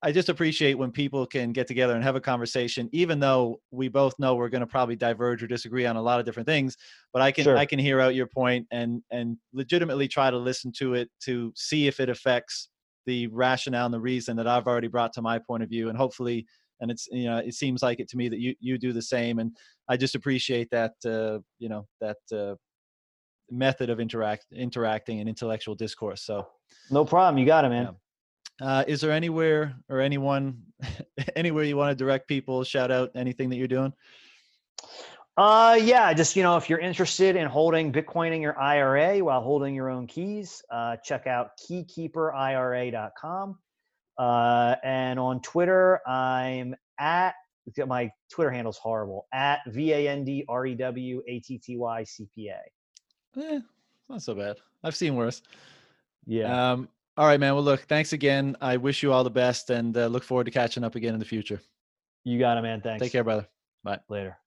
I 0.02 0.14
just 0.14 0.30
appreciate 0.30 0.76
when 0.76 0.92
people 0.92 1.26
can 1.26 1.52
get 1.52 1.68
together 1.68 1.94
and 1.94 2.04
have 2.04 2.16
a 2.16 2.22
conversation, 2.22 2.90
even 2.94 3.20
though 3.20 3.60
we 3.72 3.90
both 3.90 4.18
know 4.18 4.36
we're 4.36 4.50
going 4.50 4.62
to 4.62 4.68
probably 4.68 4.96
diverge 4.96 5.44
or 5.44 5.48
disagree 5.48 5.86
on 5.86 5.98
a 5.98 6.02
lot 6.02 6.20
of 6.20 6.26
different 6.26 6.48
things. 6.48 6.78
But 7.12 7.22
I 7.22 7.32
can 7.32 7.44
Sure. 7.44 7.58
I 7.58 7.66
can 7.66 7.80
hear 7.80 8.00
out 8.00 8.16
your 8.16 8.28
point 8.28 8.66
and 8.72 9.04
and 9.12 9.38
legitimately 9.52 10.08
try 10.08 10.32
to 10.32 10.38
listen 10.38 10.72
to 10.78 10.94
it 10.94 11.10
to 11.26 11.52
see 11.56 11.88
if 11.88 12.00
it 12.00 12.10
affects 12.10 12.70
the 13.06 13.28
rationale 13.28 13.86
and 13.86 13.94
the 13.94 14.00
reason 14.00 14.38
that 14.38 14.48
I've 14.48 14.68
already 14.68 14.88
brought 14.88 15.12
to 15.14 15.22
my 15.22 15.40
point 15.40 15.64
of 15.64 15.70
view, 15.70 15.90
and 15.90 15.98
hopefully. 15.98 16.46
And 16.82 16.90
it's 16.90 17.10
you 17.12 17.26
know 17.26 17.40
it 17.40 17.56
seems 17.56 17.84
like 17.84 18.00
it 18.00 18.08
to 18.10 18.16
me 18.16 18.30
that 18.30 18.40
you 18.40 18.56
you 18.62 18.78
do 18.78 18.94
the 18.94 19.02
same, 19.02 19.40
and 19.40 19.54
I 19.90 19.98
just 19.98 20.16
appreciate 20.16 20.70
that 20.72 20.94
uh, 21.06 21.40
you 21.58 21.68
know 21.68 21.86
that 22.00 22.16
uh, 22.32 22.56
method 23.52 23.90
of 23.90 24.00
interact 24.00 24.46
interacting 24.54 25.20
and 25.20 25.28
intellectual 25.28 25.76
discourse. 25.76 26.22
So 26.24 26.48
No 26.90 27.04
problem. 27.04 27.38
You 27.38 27.46
got 27.46 27.66
it, 27.66 27.70
man. 27.70 27.86
Yeah. 27.86 27.92
Uh, 28.62 28.84
is 28.88 29.02
there 29.02 29.12
anywhere 29.12 29.76
or 29.90 30.02
anyone, 30.02 30.64
anywhere 31.36 31.64
you 31.64 31.78
want 31.78 31.92
to 31.92 31.96
direct 31.96 32.28
people? 32.28 32.64
Shout 32.64 32.92
out 32.92 33.12
anything 33.16 33.50
that 33.50 33.58
you're 33.58 33.68
doing. 33.68 33.94
Uh, 35.38 35.80
yeah, 35.82 36.14
just 36.14 36.36
you 36.36 36.44
know, 36.44 36.58
if 36.58 36.70
you're 36.70 36.80
interested 36.80 37.38
in 37.38 37.48
holding 37.48 37.94
Bitcoin 37.94 38.36
in 38.36 38.42
your 38.42 38.60
IRA 38.60 39.24
while 39.24 39.42
holding 39.42 39.74
your 39.74 39.90
own 39.90 40.06
keys, 40.06 40.62
uh, 40.70 40.98
check 40.98 41.28
out 41.28 41.52
keykeeperira.com. 41.70 43.58
Uh, 44.18 44.76
and 44.84 45.18
on 45.18 45.42
Twitter, 45.42 46.02
I'm 46.06 46.76
at 47.00 47.36
my 47.88 48.12
Twitter 48.30 48.52
handle's 48.52 48.78
horrible 48.78 49.28
at 49.34 49.60
v 49.68 49.94
a 49.94 50.10
n 50.10 50.26
d 50.26 50.44
r 50.50 50.66
e 50.66 50.76
w 50.76 51.22
a 51.28 51.40
t 51.40 51.58
t 51.58 51.78
y 51.78 52.04
c 52.04 52.28
p 52.34 52.50
a. 52.50 52.60
Eh, 53.40 53.60
not 54.10 54.22
so 54.22 54.34
bad. 54.36 54.58
I've 54.84 54.96
seen 54.96 55.16
worse. 55.16 55.42
Yeah, 56.26 56.72
Um, 56.72 56.90
all 57.20 57.26
right, 57.28 57.38
man. 57.38 57.54
Well, 57.54 57.64
look, 57.64 57.82
thanks 57.82 58.14
again. 58.14 58.56
I 58.62 58.78
wish 58.78 59.04
you 59.04 59.12
all 59.12 59.26
the 59.26 59.30
best 59.30 59.72
and 59.72 59.96
uh, 59.98 60.08
look 60.08 60.24
forward 60.24 60.46
to 60.46 60.52
catching 60.52 60.86
up 60.86 60.96
again 60.96 61.14
in 61.14 61.20
the 61.20 61.26
future. 61.26 61.60
you 62.24 62.40
got 62.40 62.58
it, 62.58 62.62
man. 62.62 62.80
Thanks. 62.80 63.04
Take 63.04 63.12
care, 63.12 63.26
brother. 63.26 63.46
Bye. 63.84 64.00
Later. 64.08 64.38